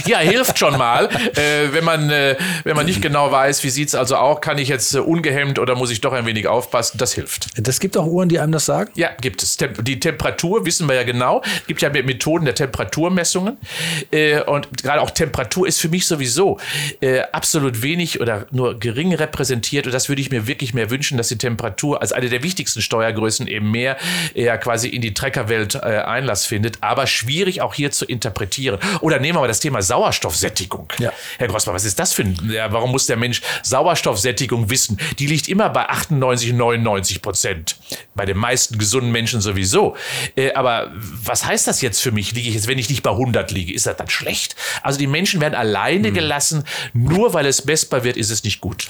Ja, 0.06 0.18
hilft 0.18 0.58
schon 0.58 0.78
mal. 0.78 1.08
äh, 1.36 1.72
wenn, 1.72 1.84
man, 1.84 2.10
äh, 2.10 2.36
wenn 2.64 2.76
man 2.76 2.86
nicht 2.86 3.02
genau 3.02 3.30
weiß, 3.30 3.62
wie 3.62 3.70
sieht 3.70 3.88
es 3.88 3.94
also 3.94 4.16
auch, 4.16 4.40
kann 4.40 4.58
ich 4.58 4.68
jetzt 4.68 4.94
äh, 4.94 4.98
ungehemmt 4.98 5.58
oder 5.58 5.74
muss 5.74 5.90
ich 5.90 6.00
doch 6.00 6.12
ein 6.12 6.26
wenig 6.26 6.46
aufpassen, 6.46 6.98
das 6.98 7.12
hilft. 7.12 7.48
Das 7.56 7.80
gibt 7.80 7.96
auch 7.96 8.06
Uhren, 8.06 8.28
die 8.28 8.38
einem 8.38 8.52
das 8.52 8.64
sagen. 8.64 8.90
Ja, 8.94 9.10
gibt 9.20 9.42
es. 9.42 9.56
Tem 9.56 9.72
die 9.82 10.00
Temperatur 10.00 10.64
wissen 10.64 10.88
wir 10.88 10.94
ja 10.94 11.02
genau. 11.02 11.42
Es 11.60 11.66
gibt 11.66 11.82
ja 11.82 11.90
Methoden 11.90 12.44
der 12.44 12.54
Temperaturmessungen. 12.54 13.58
Äh, 14.10 14.40
und 14.42 14.82
gerade 14.82 15.00
auch 15.00 15.10
Temperatur 15.10 15.66
ist 15.66 15.80
für 15.80 15.88
mich 15.88 16.06
sowieso 16.06 16.58
äh, 17.00 17.20
absolut 17.32 17.82
wenig 17.82 18.20
oder 18.20 18.46
nur 18.50 18.78
gering 18.78 19.14
repräsentiert. 19.14 19.86
Und 19.86 19.92
das 19.92 20.08
würde 20.08 20.22
ich 20.22 20.30
mir 20.30 20.46
wirklich 20.46 20.74
mehr 20.74 20.90
wünschen, 20.90 21.18
dass 21.18 21.28
die 21.28 21.38
Temperatur 21.38 22.00
als 22.00 22.12
eine 22.12 22.28
der 22.28 22.42
wichtigsten 22.42 22.80
Steuergrößen 22.82 23.46
eben 23.46 23.70
mehr 23.70 23.96
äh, 24.34 24.56
quasi 24.58 24.88
in 24.88 25.02
die 25.02 25.14
Treckerwelt 25.14 25.74
äh, 25.74 25.78
Einlass 25.78 26.46
findet. 26.46 26.78
Aber 26.80 27.06
schwierig 27.06 27.60
auch 27.60 27.74
hier 27.74 27.90
zu 27.90 28.06
interpretieren. 28.12 28.78
Oder 29.00 29.18
nehmen 29.18 29.36
wir 29.36 29.40
mal 29.40 29.48
das 29.48 29.60
Thema 29.60 29.82
Sauerstoffsättigung. 29.82 30.92
Ja. 30.98 31.12
Herr 31.38 31.48
Grossmann, 31.48 31.74
was 31.74 31.84
ist 31.84 31.98
das 31.98 32.12
für 32.12 32.22
ein, 32.22 32.50
ja, 32.52 32.70
warum 32.72 32.90
muss 32.90 33.06
der 33.06 33.16
Mensch 33.16 33.42
Sauerstoffsättigung 33.62 34.70
wissen? 34.70 34.98
Die 35.18 35.26
liegt 35.26 35.48
immer 35.48 35.70
bei 35.70 35.88
98, 35.88 36.52
99 36.52 37.22
Prozent. 37.22 37.76
Bei 38.14 38.24
den 38.26 38.36
meisten 38.36 38.78
gesunden 38.78 39.10
Menschen 39.10 39.40
sowieso. 39.40 39.96
Äh, 40.36 40.52
aber 40.52 40.92
was 40.94 41.44
heißt 41.44 41.66
das 41.66 41.80
jetzt 41.80 42.00
für 42.00 42.12
mich? 42.12 42.32
Liege 42.32 42.48
ich 42.48 42.54
jetzt, 42.54 42.66
wenn 42.66 42.78
ich 42.78 42.88
nicht 42.88 43.02
bei 43.02 43.10
100 43.10 43.50
liege? 43.50 43.72
Ist 43.72 43.86
das 43.86 43.96
dann 43.96 44.08
schlecht? 44.08 44.56
Also 44.82 44.98
die 44.98 45.06
Menschen 45.06 45.40
werden 45.40 45.54
alleine 45.54 46.12
gelassen. 46.12 46.64
Nur 46.92 47.34
weil 47.34 47.46
es 47.46 47.64
messbar 47.64 48.04
wird, 48.04 48.16
ist 48.16 48.30
es 48.30 48.44
nicht 48.44 48.60
gut. 48.60 48.88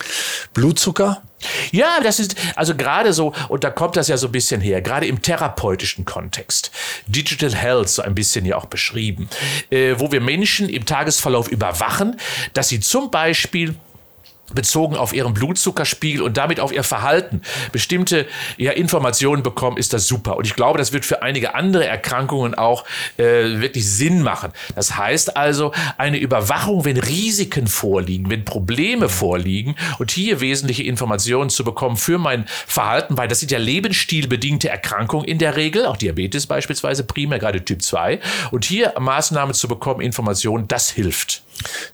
Blutzucker. 0.54 1.22
Ja, 1.70 2.00
das 2.02 2.20
ist 2.20 2.36
also 2.56 2.74
gerade 2.74 3.12
so, 3.12 3.32
und 3.48 3.64
da 3.64 3.70
kommt 3.70 3.96
das 3.96 4.08
ja 4.08 4.16
so 4.16 4.28
ein 4.28 4.32
bisschen 4.32 4.60
her, 4.60 4.80
gerade 4.82 5.06
im 5.06 5.22
therapeutischen 5.22 6.04
Kontext. 6.04 6.70
Digital 7.06 7.54
Health, 7.54 7.88
so 7.88 8.02
ein 8.02 8.14
bisschen 8.14 8.44
ja 8.44 8.56
auch 8.56 8.66
beschrieben, 8.66 9.28
äh, 9.70 9.94
wo 9.98 10.12
wir 10.12 10.20
Menschen 10.20 10.68
im 10.68 10.86
Tagesverlauf 10.86 11.48
überwachen, 11.48 12.18
dass 12.54 12.68
sie 12.68 12.80
zum 12.80 13.10
Beispiel 13.10 13.74
bezogen 14.54 14.96
auf 14.96 15.12
ihren 15.12 15.34
Blutzuckerspiegel 15.34 16.22
und 16.22 16.36
damit 16.36 16.60
auf 16.60 16.72
ihr 16.72 16.84
Verhalten 16.84 17.42
bestimmte 17.72 18.26
ja, 18.56 18.72
Informationen 18.72 19.42
bekommen, 19.42 19.76
ist 19.76 19.92
das 19.92 20.06
super. 20.06 20.36
Und 20.36 20.46
ich 20.46 20.54
glaube, 20.54 20.78
das 20.78 20.92
wird 20.92 21.04
für 21.04 21.22
einige 21.22 21.54
andere 21.54 21.86
Erkrankungen 21.86 22.54
auch 22.54 22.84
äh, 23.16 23.60
wirklich 23.60 23.88
Sinn 23.88 24.22
machen. 24.22 24.52
Das 24.74 24.96
heißt 24.96 25.36
also, 25.36 25.72
eine 25.98 26.18
Überwachung, 26.18 26.84
wenn 26.84 26.96
Risiken 26.96 27.66
vorliegen, 27.66 28.30
wenn 28.30 28.44
Probleme 28.44 29.08
vorliegen 29.08 29.76
und 29.98 30.10
hier 30.10 30.40
wesentliche 30.40 30.82
Informationen 30.82 31.50
zu 31.50 31.64
bekommen 31.64 31.96
für 31.96 32.18
mein 32.18 32.44
Verhalten, 32.46 33.16
weil 33.16 33.28
das 33.28 33.40
sind 33.40 33.50
ja 33.50 33.58
lebensstilbedingte 33.58 34.68
Erkrankungen 34.68 35.26
in 35.26 35.38
der 35.38 35.56
Regel, 35.56 35.86
auch 35.86 35.96
Diabetes 35.96 36.46
beispielsweise, 36.46 37.04
primär 37.04 37.38
gerade 37.38 37.64
Typ 37.64 37.82
2. 37.82 38.20
Und 38.50 38.64
hier 38.64 38.94
Maßnahmen 38.98 39.54
zu 39.54 39.68
bekommen, 39.68 40.00
Informationen, 40.00 40.68
das 40.68 40.90
hilft. 40.90 41.42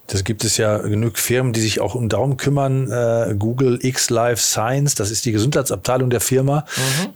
Das 0.07 0.23
gibt 0.23 0.43
es 0.43 0.57
ja 0.57 0.77
genug 0.77 1.17
Firmen, 1.17 1.53
die 1.53 1.59
sich 1.59 1.79
auch 1.79 1.95
um 1.95 2.09
darum 2.09 2.37
kümmern. 2.37 2.48
Äh, 2.57 3.35
Google 3.37 3.79
X 3.81 4.09
Life 4.09 4.41
Science, 4.41 4.95
das 4.95 5.11
ist 5.11 5.25
die 5.25 5.31
Gesundheitsabteilung 5.31 6.09
der 6.09 6.21
Firma. 6.21 6.65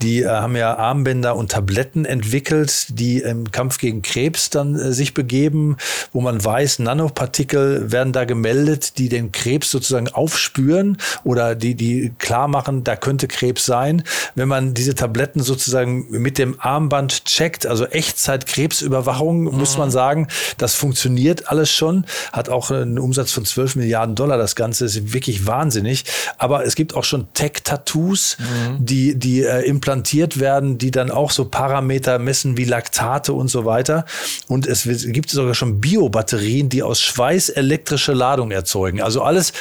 Die 0.02 0.22
äh, 0.22 0.28
haben 0.28 0.56
ja 0.56 0.76
Armbänder 0.78 1.36
und 1.36 1.52
Tabletten 1.52 2.06
entwickelt, 2.06 2.88
die 2.90 3.20
im 3.20 3.52
Kampf 3.52 3.78
gegen 3.78 4.02
Krebs 4.02 4.50
dann 4.50 4.76
äh, 4.76 4.94
sich 4.94 5.14
begeben, 5.14 5.78
wo 6.12 6.22
man 6.22 6.44
weiß, 6.44 6.80
Nanopartikel 6.80 7.92
werden 7.92 8.14
da 8.14 8.26
gemeldet, 8.26 8.98
die 8.98 9.10
den 9.10 9.32
Krebs 9.32 9.72
sozusagen 9.72 10.10
aufspüren 10.10 10.98
oder 11.24 11.56
die, 11.56 11.76
die 11.76 12.14
klar 12.20 12.48
machen, 12.48 12.84
da 12.84 12.96
könnte 12.96 13.28
Krebs 13.28 13.66
sein. 13.66 14.04
Wenn 14.36 14.48
man 14.48 14.74
diese 14.74 14.96
Tabletten 14.96 15.42
sozusagen 15.42 16.08
mit 16.10 16.38
dem 16.38 16.60
Armband 16.60 17.26
checkt, 17.26 17.66
also 17.66 17.86
Echtzeit-Krebsüberwachung, 17.86 19.44
muss 19.44 19.78
man 19.78 19.92
sagen, 19.92 20.28
das 20.58 20.76
funktioniert 20.76 21.50
alles 21.50 21.72
schon, 21.72 22.06
hat 22.32 22.50
auch 22.50 22.72
einen 22.72 23.00
Umsatz 23.00 23.32
von 23.32 23.46
12 23.46 23.76
Milliarden 23.76 24.16
Dollar. 24.16 24.38
Das 24.38 24.56
Ganze 24.56 24.86
ist 24.86 25.13
wirklich 25.14 25.46
wahnsinnig. 25.46 26.06
Aber 26.38 26.66
es 26.66 26.76
gibt 26.76 26.96
auch 26.96 27.04
schon 27.04 27.28
Tech-Tattoos, 27.34 28.38
die, 28.80 29.16
die 29.16 29.44
äh, 29.44 29.62
implantiert 29.62 30.40
werden, 30.40 30.78
die 30.78 30.92
dann 30.92 31.12
auch 31.12 31.32
so 31.32 31.46
Parameter 31.46 32.20
messen 32.20 32.58
wie 32.58 32.66
Laktate 32.66 33.34
und 33.34 33.48
so 33.48 33.66
weiter. 33.66 34.06
Und 34.48 34.68
es 34.68 34.88
gibt 34.88 35.30
sogar 35.30 35.56
schon 35.56 35.82
Biobatterien, 35.82 36.70
die 36.70 36.84
aus 36.84 37.02
Schweiß 37.02 37.50
elektrische 37.50 38.14
Ladung 38.14 38.52
erzeugen. 38.52 39.02
Also 39.02 39.22
alles 39.22 39.54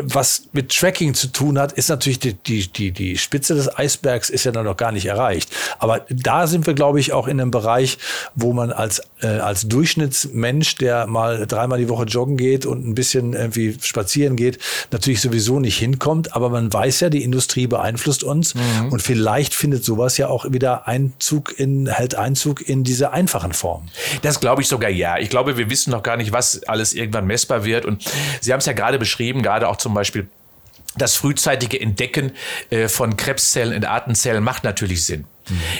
was 0.00 0.44
mit 0.52 0.74
Tracking 0.74 1.14
zu 1.14 1.28
tun 1.28 1.58
hat, 1.58 1.72
ist 1.72 1.88
natürlich 1.88 2.18
die, 2.18 2.34
die, 2.34 2.66
die, 2.66 2.90
die 2.92 3.18
Spitze 3.18 3.54
des 3.54 3.76
Eisbergs 3.76 4.30
ist 4.30 4.44
ja 4.44 4.52
dann 4.52 4.64
noch 4.64 4.76
gar 4.76 4.92
nicht 4.92 5.06
erreicht. 5.06 5.50
Aber 5.78 6.06
da 6.08 6.46
sind 6.46 6.66
wir, 6.66 6.74
glaube 6.74 6.98
ich, 6.98 7.12
auch 7.12 7.28
in 7.28 7.40
einem 7.40 7.50
Bereich, 7.50 7.98
wo 8.34 8.52
man 8.52 8.72
als, 8.72 9.02
äh, 9.20 9.26
als 9.26 9.68
Durchschnittsmensch, 9.68 10.76
der 10.76 11.06
mal 11.06 11.46
dreimal 11.46 11.78
die 11.78 11.88
Woche 11.88 12.04
joggen 12.04 12.36
geht 12.36 12.64
und 12.64 12.86
ein 12.86 12.94
bisschen 12.94 13.34
irgendwie 13.34 13.76
spazieren 13.80 14.36
geht, 14.36 14.58
natürlich 14.90 15.20
sowieso 15.20 15.60
nicht 15.60 15.78
hinkommt. 15.78 16.34
Aber 16.34 16.48
man 16.48 16.72
weiß 16.72 17.00
ja, 17.00 17.10
die 17.10 17.22
Industrie 17.22 17.66
beeinflusst 17.66 18.24
uns 18.24 18.54
mhm. 18.54 18.92
und 18.92 19.02
vielleicht 19.02 19.54
findet 19.54 19.84
sowas 19.84 20.16
ja 20.16 20.28
auch 20.28 20.50
wieder 20.50 20.88
Einzug 20.88 21.58
in, 21.58 21.86
hält 21.86 22.14
Einzug 22.14 22.66
in 22.66 22.82
diese 22.84 23.12
einfachen 23.12 23.52
Formen. 23.52 23.90
Das 24.22 24.40
glaube 24.40 24.62
ich 24.62 24.68
sogar 24.68 24.90
ja. 24.90 25.18
Ich 25.18 25.28
glaube, 25.28 25.58
wir 25.58 25.68
wissen 25.68 25.90
noch 25.90 26.02
gar 26.02 26.16
nicht, 26.16 26.32
was 26.32 26.62
alles 26.64 26.94
irgendwann 26.94 27.26
messbar 27.26 27.64
wird. 27.64 27.84
Und 27.84 28.04
Sie 28.40 28.52
haben 28.52 28.60
es 28.60 28.66
ja 28.66 28.72
gerade 28.72 28.98
beschrieben, 28.98 29.42
gerade 29.42 29.68
auch 29.68 29.76
zum 29.82 29.94
Beispiel 29.94 30.28
das 30.96 31.16
frühzeitige 31.16 31.80
Entdecken 31.80 32.32
äh, 32.70 32.88
von 32.88 33.16
Krebszellen 33.16 33.72
in 33.72 33.84
Artenzellen 33.84 34.42
macht 34.42 34.64
natürlich 34.64 35.04
Sinn. 35.04 35.24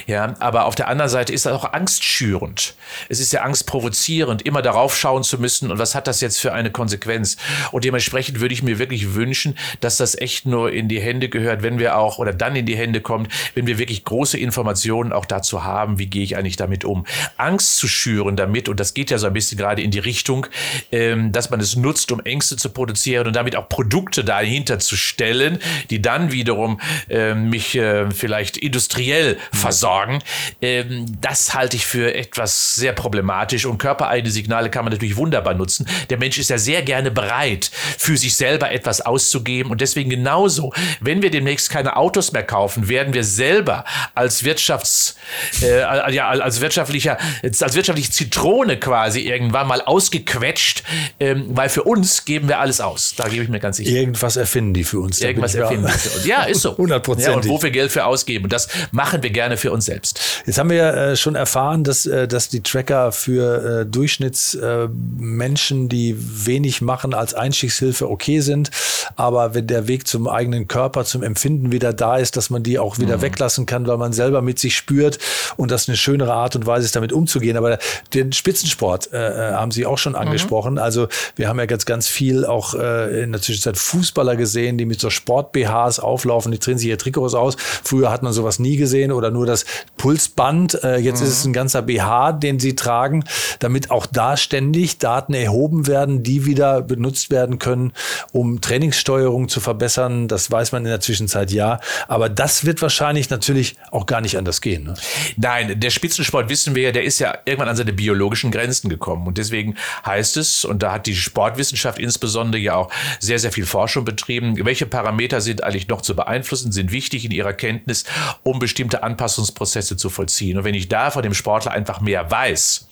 Ja, 0.07 0.35
aber 0.41 0.65
auf 0.67 0.75
der 0.75 0.89
anderen 0.89 1.11
Seite 1.11 1.33
ist 1.33 1.47
das 1.47 1.53
auch 1.53 1.73
angstschürend. 1.73 2.75
Es 3.09 3.21
ist 3.21 3.33
ja 3.33 3.43
angstprovozierend, 3.43 4.43
immer 4.43 4.63
darauf 4.63 4.97
schauen 4.97 5.23
zu 5.23 5.39
müssen 5.39 5.71
und 5.71 5.79
was 5.79 5.95
hat 5.95 6.07
das 6.07 6.21
jetzt 6.21 6.41
für 6.41 6.53
eine 6.53 6.71
Konsequenz? 6.71 7.37
Und 7.71 7.85
dementsprechend 7.85 8.41
würde 8.41 8.55
ich 8.55 8.63
mir 8.63 8.79
wirklich 8.79 9.15
wünschen, 9.15 9.57
dass 9.81 9.97
das 9.97 10.17
echt 10.17 10.47
nur 10.47 10.73
in 10.73 10.89
die 10.89 11.01
Hände 11.01 11.29
gehört, 11.29 11.63
wenn 11.63 11.79
wir 11.79 11.97
auch 11.97 12.19
oder 12.19 12.33
dann 12.33 12.57
in 12.57 12.67
die 12.67 12.77
Hände 12.77 13.01
kommt, 13.01 13.29
wenn 13.55 13.67
wir 13.67 13.79
wirklich 13.79 14.05
große 14.05 14.39
Informationen 14.39 15.13
auch 15.13 15.27
dazu 15.27 15.65
haben, 15.65 15.99
wie 15.99 16.07
gehe 16.07 16.23
ich 16.23 16.37
eigentlich 16.37 16.57
damit 16.57 16.85
um. 16.85 17.07
Angst 17.37 17.77
zu 17.77 17.89
schüren 17.89 18.37
damit, 18.37 18.69
und 18.69 18.81
das 18.81 18.95
geht 18.95 19.11
ja 19.11 19.19
so 19.19 19.27
ein 19.27 19.33
bisschen 19.33 19.59
gerade 19.59 19.83
in 19.83 19.91
die 19.91 19.99
Richtung, 19.99 20.47
ähm, 20.91 21.33
dass 21.33 21.51
man 21.51 21.61
es 21.61 21.77
nutzt, 21.77 22.13
um 22.13 22.21
Ängste 22.21 22.57
zu 22.57 22.71
produzieren 22.71 23.27
und 23.27 23.37
damit 23.37 23.57
auch 23.57 23.69
Produkte 23.69 24.25
dahinter 24.25 24.79
zu 24.79 24.97
stellen, 24.97 25.59
die 25.91 26.03
dann 26.03 26.33
wiederum 26.33 26.81
äh, 27.09 27.35
mich 27.35 27.77
äh, 27.77 28.11
vielleicht 28.11 28.57
industriell 28.57 29.39
versorgen. 29.63 30.23
Ähm, 30.61 31.07
das 31.21 31.55
halte 31.55 31.77
ich 31.77 31.87
für 31.87 32.15
etwas 32.15 32.75
sehr 32.75 32.93
problematisch 32.93 33.65
und 33.65 33.79
körpereigene 33.79 34.31
Signale 34.31 34.71
kann 34.71 34.85
man 34.85 34.93
natürlich 34.93 35.17
wunderbar 35.17 35.55
nutzen. 35.55 35.87
Der 36.11 36.19
Mensch 36.19 36.39
ist 36.39 36.51
ja 36.51 36.59
sehr 36.59 36.83
gerne 36.83 37.11
bereit, 37.11 37.71
für 37.99 38.17
sich 38.17 38.37
selber 38.37 38.71
etwas 38.73 39.01
auszugeben 39.01 39.71
und 39.71 39.81
deswegen 39.81 40.11
genauso, 40.11 40.73
wenn 41.01 41.23
wir 41.23 41.31
demnächst 41.31 41.71
keine 41.71 41.97
Autos 41.97 42.33
mehr 42.33 42.43
kaufen, 42.43 42.89
werden 42.89 43.15
wir 43.15 43.25
selber 43.25 43.85
als 44.15 44.45
Wirtschafts, 44.45 45.17
äh, 45.63 45.81
ja, 46.13 46.29
als 46.29 46.61
wirtschaftlicher, 46.61 47.19
als 47.43 47.75
wirtschaftliche 47.75 48.11
Zitrone 48.11 48.79
quasi 48.79 49.21
irgendwann 49.21 49.67
mal 49.67 49.81
ausgequetscht, 49.81 50.83
ähm, 51.21 51.47
weil 51.51 51.69
für 51.69 51.85
uns 51.85 52.25
geben 52.25 52.49
wir 52.49 52.59
alles 52.59 52.81
aus. 52.81 53.15
Da 53.17 53.29
gebe 53.29 53.45
ich 53.45 53.49
mir 53.49 53.61
ganz 53.61 53.77
sicher. 53.77 53.91
Irgendwas 53.91 54.37
erfinden 54.37 54.75
die 54.75 54.85
für 54.85 55.01
uns. 55.01 55.21
Irgendwas 55.21 55.55
erfinden 55.55 55.87
die 55.87 55.93
für 55.93 56.17
uns. 56.17 56.27
Ja, 56.27 56.43
ist 56.45 56.63
so. 56.63 56.73
100 56.83 57.03
Prozent. 57.03 57.29
Ja, 57.29 57.35
und 57.35 57.49
wo 57.49 57.63
wir 57.63 57.71
Geld 57.71 57.93
für 57.93 58.05
ausgeben. 58.05 58.45
Und 58.45 58.53
das 58.53 58.69
machen 58.91 59.23
wir 59.23 59.31
gerne 59.31 59.42
gerne 59.43 59.57
für 59.57 59.73
uns 59.73 59.87
selbst. 59.87 60.21
Jetzt 60.47 60.59
haben 60.59 60.71
wir 60.71 60.77
ja 60.77 60.91
äh, 60.91 61.17
schon 61.17 61.35
erfahren, 61.35 61.83
dass, 61.83 62.07
äh, 62.07 62.29
dass 62.29 62.49
die 62.49 62.63
Tracker 62.63 63.11
für 63.11 63.81
äh, 63.81 63.87
Durchschnittsmenschen, 63.87 65.89
die 65.89 66.15
wenig 66.47 66.81
machen, 66.81 67.13
als 67.13 67.35
Einstiegshilfe 67.35 68.09
okay 68.09 68.39
sind. 68.39 68.71
Aber 69.17 69.55
wenn 69.55 69.67
der 69.67 69.89
Weg 69.89 70.07
zum 70.07 70.29
eigenen 70.29 70.69
Körper, 70.69 71.05
zum 71.05 71.25
Empfinden 71.25 71.73
wieder 71.73 71.93
da 71.93 72.19
ist, 72.19 72.37
dass 72.37 72.51
man 72.51 72.63
die 72.63 72.79
auch 72.79 73.01
wieder 73.01 73.17
mhm. 73.17 73.23
weglassen 73.23 73.67
kann, 73.67 73.89
weil 73.89 73.97
man 73.97 74.13
selber 74.13 74.43
mit 74.43 74.61
sich 74.61 74.77
spürt 74.77 75.19
und 75.57 75.73
das 75.73 75.89
eine 75.89 75.97
schönere 75.97 76.35
Art 76.35 76.55
und 76.55 76.67
Weise 76.67 76.85
ist, 76.85 76.95
damit 76.95 77.13
umzugehen. 77.13 77.57
Aber 77.57 77.79
den 78.15 78.33
Spitzensport 78.33 79.13
äh, 79.13 79.51
haben 79.53 79.73
Sie 79.73 79.87
auch 79.87 79.99
schon 79.99 80.13
mhm. 80.13 80.21
angesprochen. 80.21 80.75
Mhm. 80.75 80.79
Also 80.79 81.09
wir 81.35 81.49
haben 81.49 81.59
ja 81.59 81.67
ganz, 81.67 81.85
ganz 81.85 82.07
viel 82.07 82.47
auch 82.47 82.75
äh, 82.75 83.25
in 83.25 83.33
der 83.33 83.43
Zwischenzeit 83.43 83.77
Fußballer 83.77 84.37
gesehen, 84.37 84.79
die 84.79 84.85
mit 84.85 85.01
so 85.01 85.11
Sport-BHs 85.11 85.99
auflaufen, 85.99 86.53
die 86.53 86.61
drehen 86.61 86.79
sich 86.79 86.87
ihr 86.87 86.99
Trikots 86.99 87.35
aus. 87.35 87.57
Früher 87.59 88.13
hat 88.13 88.23
man 88.23 88.33
sowas 88.33 88.61
nie 88.61 88.77
gesehen 88.77 89.11
oder 89.11 89.32
nur 89.33 89.47
das 89.47 89.65
Pulsband. 89.97 90.83
Äh, 90.85 90.99
jetzt 90.99 91.21
mhm. 91.21 91.27
ist 91.27 91.33
es 91.33 91.45
ein 91.45 91.53
ganzer 91.53 91.83
BH, 91.83 92.33
den 92.33 92.59
sie 92.59 92.75
tragen, 92.77 93.25
damit 93.59 93.91
auch 93.91 94.07
da 94.07 94.37
ständig 94.37 94.99
Daten 94.99 95.35
erhoben 95.35 95.87
werden, 95.87 96.23
die 96.23 96.47
wieder 96.47 96.83
benutzt 96.83 97.31
werden 97.31 97.59
können, 97.59 97.93
um 98.33 98.61
Trainingssteuerung 98.61 99.49
zu 99.49 99.61
verbessern. 99.61 100.29
Das 100.29 100.51
weiß 100.51 100.73
man 100.73 100.85
in 100.85 100.91
der 100.91 101.01
Zwischenzeit 101.01 101.51
ja. 101.51 101.81
Aber 102.09 102.29
das 102.29 102.65
wird 102.65 102.83
wahrscheinlich 102.83 103.31
natürlich 103.31 103.77
auch 103.91 104.07
gar 104.07 104.21
nicht 104.21 104.37
anders 104.37 104.61
gehen. 104.61 104.85
Ne? 104.85 104.95
Nein, 105.37 105.81
der 105.81 105.91
Spitzensport 105.91 106.49
wissen 106.49 106.75
wir 106.75 106.83
ja, 106.83 106.93
der 106.93 107.05
ist 107.05 107.19
ja 107.19 107.39
irgendwann 107.45 107.69
an 107.69 107.77
seine 107.77 107.93
biologischen 107.93 108.51
Grenzen 108.51 108.89
gekommen. 108.89 109.27
Und 109.27 109.39
deswegen 109.39 109.77
heißt 110.05 110.37
es, 110.37 110.65
und 110.65 110.83
da 110.83 110.93
hat 110.93 111.07
die 111.07 111.15
Sportwissenschaft 111.15 111.99
insbesondere 111.99 112.61
ja 112.61 112.75
auch 112.75 112.91
sehr, 113.21 113.39
sehr 113.39 113.53
viel 113.53 113.67
Forschung 113.67 114.05
betrieben, 114.05 114.57
welche 114.65 114.87
Parameter 114.87 115.41
sind 115.41 115.65
eigentlich 115.65 115.89
noch 115.89 116.03
zu 116.03 116.15
beeinflussen, 116.15 116.73
sind 116.73 116.93
wichtig 116.93 117.25
in 117.25 117.31
ihrer 117.31 117.53
Kenntnis, 117.53 118.05
um 118.43 118.59
bestimmte 118.59 119.03
Anpassungen 119.03 119.22
Anpassungsprozesse 119.23 119.97
zu 119.97 120.11
vollziehen. 120.11 120.59
Und 120.59 120.65
wenn 120.65 120.75
ich 120.75 120.89
da 120.89 121.11
von 121.11 121.23
dem 121.23 121.35
Sportler 121.35 121.73
einfach 121.73 122.01
mehr 122.01 122.31
weiß, 122.31 122.89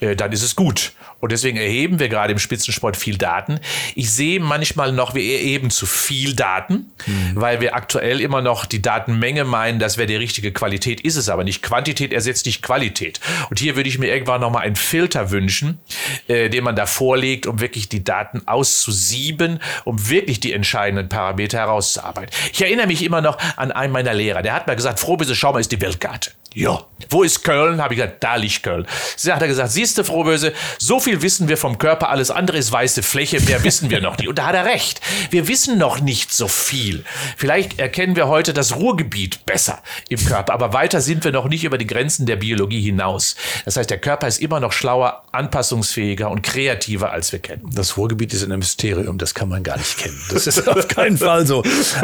äh, 0.00 0.14
dann 0.14 0.32
ist 0.32 0.42
es 0.42 0.54
gut. 0.54 0.92
Und 1.20 1.32
deswegen 1.32 1.58
erheben 1.58 1.98
wir 1.98 2.08
gerade 2.08 2.32
im 2.32 2.38
Spitzensport 2.38 2.96
viel 2.96 3.18
Daten. 3.18 3.60
Ich 3.94 4.10
sehe 4.10 4.40
manchmal 4.40 4.92
noch, 4.92 5.14
wir 5.14 5.22
erheben 5.22 5.70
zu 5.70 5.86
viel 5.86 6.34
Daten, 6.34 6.92
mhm. 7.06 7.32
weil 7.34 7.60
wir 7.60 7.74
aktuell 7.74 8.20
immer 8.20 8.40
noch 8.40 8.64
die 8.64 8.82
Datenmenge 8.82 9.44
meinen, 9.44 9.78
das 9.78 9.98
wäre 9.98 10.06
die 10.06 10.16
richtige 10.16 10.52
Qualität, 10.52 11.00
ist 11.00 11.16
es 11.16 11.28
aber 11.28 11.44
nicht. 11.44 11.62
Quantität 11.62 12.12
ersetzt 12.12 12.46
nicht 12.46 12.62
Qualität. 12.62 13.20
Und 13.50 13.58
hier 13.58 13.76
würde 13.76 13.88
ich 13.88 13.98
mir 13.98 14.08
irgendwann 14.08 14.40
nochmal 14.40 14.62
einen 14.62 14.76
Filter 14.76 15.30
wünschen, 15.30 15.78
äh, 16.26 16.48
den 16.48 16.64
man 16.64 16.74
da 16.74 16.86
vorlegt, 16.86 17.46
um 17.46 17.60
wirklich 17.60 17.88
die 17.88 18.02
Daten 18.02 18.42
auszusieben, 18.46 19.60
um 19.84 20.08
wirklich 20.08 20.40
die 20.40 20.52
entscheidenden 20.52 21.08
Parameter 21.08 21.58
herauszuarbeiten. 21.58 22.34
Ich 22.52 22.62
erinnere 22.62 22.86
mich 22.86 23.04
immer 23.04 23.20
noch 23.20 23.38
an 23.56 23.72
einen 23.72 23.92
meiner 23.92 24.14
Lehrer, 24.14 24.42
der 24.42 24.54
hat 24.54 24.66
mal 24.66 24.76
gesagt, 24.76 25.00
Frohbisse, 25.00 25.34
schau 25.34 25.52
mal, 25.52 25.60
ist 25.60 25.72
die 25.72 25.80
Weltkarte. 25.80 26.32
Ja. 26.54 26.80
Wo 27.08 27.22
ist 27.22 27.42
Köln? 27.44 27.80
Habe 27.82 27.94
ich 27.94 28.00
gesagt, 28.00 28.22
da 28.22 28.36
liegt 28.36 28.62
Köln. 28.62 28.86
Sie 29.16 29.32
hat 29.32 29.40
er 29.40 29.48
gesagt, 29.48 29.70
siehst 29.70 29.96
du, 29.98 30.04
Frohböse, 30.04 30.52
so 30.78 31.00
viel 31.00 31.22
wissen 31.22 31.48
wir 31.48 31.56
vom 31.56 31.78
Körper, 31.78 32.10
alles 32.10 32.30
andere 32.30 32.58
ist 32.58 32.72
weiße 32.72 33.02
Fläche, 33.02 33.40
mehr 33.40 33.62
wissen 33.64 33.90
wir 33.90 34.00
noch 34.00 34.18
nicht. 34.18 34.28
Und 34.28 34.38
da 34.38 34.46
hat 34.46 34.54
er 34.54 34.64
recht. 34.64 35.00
Wir 35.30 35.48
wissen 35.48 35.78
noch 35.78 36.00
nicht 36.00 36.32
so 36.32 36.48
viel. 36.48 37.04
Vielleicht 37.36 37.78
erkennen 37.78 38.16
wir 38.16 38.28
heute 38.28 38.52
das 38.52 38.76
Ruhrgebiet 38.76 39.46
besser 39.46 39.82
im 40.08 40.24
Körper, 40.24 40.52
aber 40.52 40.72
weiter 40.72 41.00
sind 41.00 41.24
wir 41.24 41.32
noch 41.32 41.48
nicht 41.48 41.64
über 41.64 41.78
die 41.78 41.86
Grenzen 41.86 42.26
der 42.26 42.36
Biologie 42.36 42.82
hinaus. 42.82 43.36
Das 43.64 43.76
heißt, 43.76 43.90
der 43.90 43.98
Körper 43.98 44.26
ist 44.26 44.40
immer 44.40 44.60
noch 44.60 44.72
schlauer, 44.72 45.22
anpassungsfähiger 45.32 46.30
und 46.30 46.42
kreativer, 46.42 47.12
als 47.12 47.32
wir 47.32 47.38
kennen. 47.38 47.70
Das 47.72 47.96
Ruhrgebiet 47.96 48.34
ist 48.34 48.44
ein 48.44 48.58
Mysterium, 48.58 49.18
das 49.18 49.34
kann 49.34 49.48
man 49.48 49.62
gar 49.62 49.78
nicht 49.78 49.98
kennen. 49.98 50.20
Das 50.32 50.46
ist 50.46 50.68
auf 50.68 50.88
keinen 50.88 51.16
Fall 51.16 51.46
so. 51.46 51.62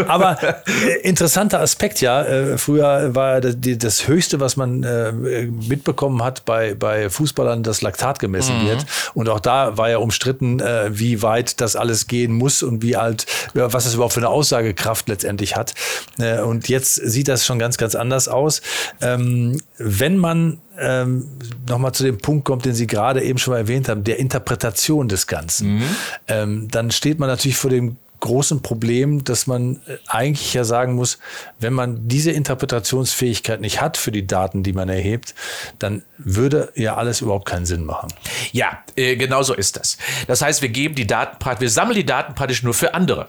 Aber 0.08 0.38
äh, 0.66 1.00
interessanter 1.02 1.60
Aspekt, 1.60 2.00
ja. 2.00 2.22
Äh, 2.22 2.58
früher 2.58 3.14
war 3.14 3.40
das, 3.40 3.56
das 3.58 4.08
höchste 4.08 4.35
Höchste, 4.36 4.40
was 4.40 4.56
man 4.56 4.82
äh, 4.82 5.12
mitbekommen 5.46 6.22
hat 6.22 6.44
bei, 6.44 6.74
bei 6.74 7.10
Fußballern, 7.10 7.62
dass 7.62 7.82
Laktat 7.82 8.18
gemessen 8.18 8.62
mhm. 8.62 8.68
wird. 8.68 8.86
Und 9.14 9.28
auch 9.28 9.40
da 9.40 9.76
war 9.76 9.90
ja 9.90 9.98
umstritten, 9.98 10.60
äh, 10.60 10.90
wie 10.90 11.22
weit 11.22 11.60
das 11.60 11.76
alles 11.76 12.06
gehen 12.06 12.32
muss 12.32 12.62
und 12.62 12.82
wie 12.82 12.96
alt, 12.96 13.26
was 13.54 13.84
das 13.84 13.94
überhaupt 13.94 14.14
für 14.14 14.20
eine 14.20 14.28
Aussagekraft 14.28 15.08
letztendlich 15.08 15.56
hat. 15.56 15.74
Äh, 16.18 16.40
und 16.40 16.68
jetzt 16.68 16.94
sieht 16.94 17.28
das 17.28 17.44
schon 17.44 17.58
ganz, 17.58 17.76
ganz 17.76 17.94
anders 17.94 18.28
aus. 18.28 18.62
Ähm, 19.00 19.60
wenn 19.78 20.18
man 20.18 20.58
ähm, 20.78 21.28
nochmal 21.68 21.92
zu 21.92 22.02
dem 22.02 22.18
Punkt 22.18 22.44
kommt, 22.44 22.64
den 22.64 22.74
Sie 22.74 22.86
gerade 22.86 23.22
eben 23.22 23.38
schon 23.38 23.52
mal 23.52 23.58
erwähnt 23.58 23.88
haben, 23.88 24.04
der 24.04 24.18
Interpretation 24.18 25.08
des 25.08 25.26
Ganzen, 25.26 25.76
mhm. 25.76 25.84
ähm, 26.28 26.68
dann 26.70 26.90
steht 26.90 27.18
man 27.18 27.28
natürlich 27.28 27.56
vor 27.56 27.70
dem 27.70 27.96
großen 28.20 28.62
Problem, 28.62 29.24
dass 29.24 29.46
man 29.46 29.80
äh, 29.86 29.98
eigentlich 30.06 30.54
ja 30.54 30.64
sagen 30.64 30.94
muss, 30.94 31.18
wenn 31.58 31.72
man 31.72 32.08
diese 32.08 32.30
Interpretationsfähigkeit 32.30 33.60
nicht 33.60 33.80
hat 33.80 33.96
für 33.96 34.12
die 34.12 34.26
Daten, 34.26 34.62
die 34.62 34.72
man 34.72 34.88
erhebt, 34.88 35.34
dann 35.78 36.02
würde 36.18 36.72
ja 36.74 36.96
alles 36.96 37.20
überhaupt 37.20 37.46
keinen 37.46 37.66
Sinn 37.66 37.84
machen. 37.84 38.12
Ja, 38.52 38.82
äh, 38.96 39.16
genau 39.16 39.42
so 39.42 39.54
ist 39.54 39.76
das. 39.76 39.98
Das 40.26 40.42
heißt, 40.42 40.62
wir 40.62 40.68
geben 40.68 40.94
die 40.94 41.06
Daten, 41.06 41.36
wir 41.60 41.70
sammeln 41.70 41.96
die 41.96 42.06
Daten 42.06 42.34
praktisch 42.34 42.62
nur 42.62 42.74
für 42.74 42.94
andere. 42.94 43.28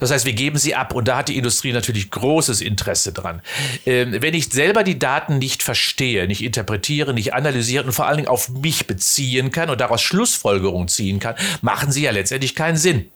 Das 0.00 0.10
heißt, 0.10 0.24
wir 0.24 0.32
geben 0.32 0.58
sie 0.58 0.74
ab 0.74 0.94
und 0.94 1.08
da 1.08 1.18
hat 1.18 1.28
die 1.28 1.36
Industrie 1.36 1.72
natürlich 1.72 2.10
großes 2.10 2.60
Interesse 2.60 3.12
dran. 3.12 3.42
Ähm, 3.86 4.16
wenn 4.20 4.34
ich 4.34 4.46
selber 4.46 4.82
die 4.82 4.98
Daten 4.98 5.38
nicht 5.38 5.62
verstehe, 5.62 6.26
nicht 6.26 6.42
interpretiere, 6.42 7.14
nicht 7.14 7.34
analysiere 7.34 7.84
und 7.84 7.92
vor 7.92 8.06
allen 8.06 8.16
Dingen 8.16 8.28
auf 8.28 8.48
mich 8.48 8.86
beziehen 8.86 9.50
kann 9.50 9.70
und 9.70 9.80
daraus 9.80 10.02
Schlussfolgerungen 10.02 10.88
ziehen 10.88 11.20
kann, 11.20 11.34
machen 11.60 11.92
sie 11.92 12.02
ja 12.02 12.10
letztendlich 12.10 12.54
keinen 12.54 12.76
Sinn. 12.76 13.10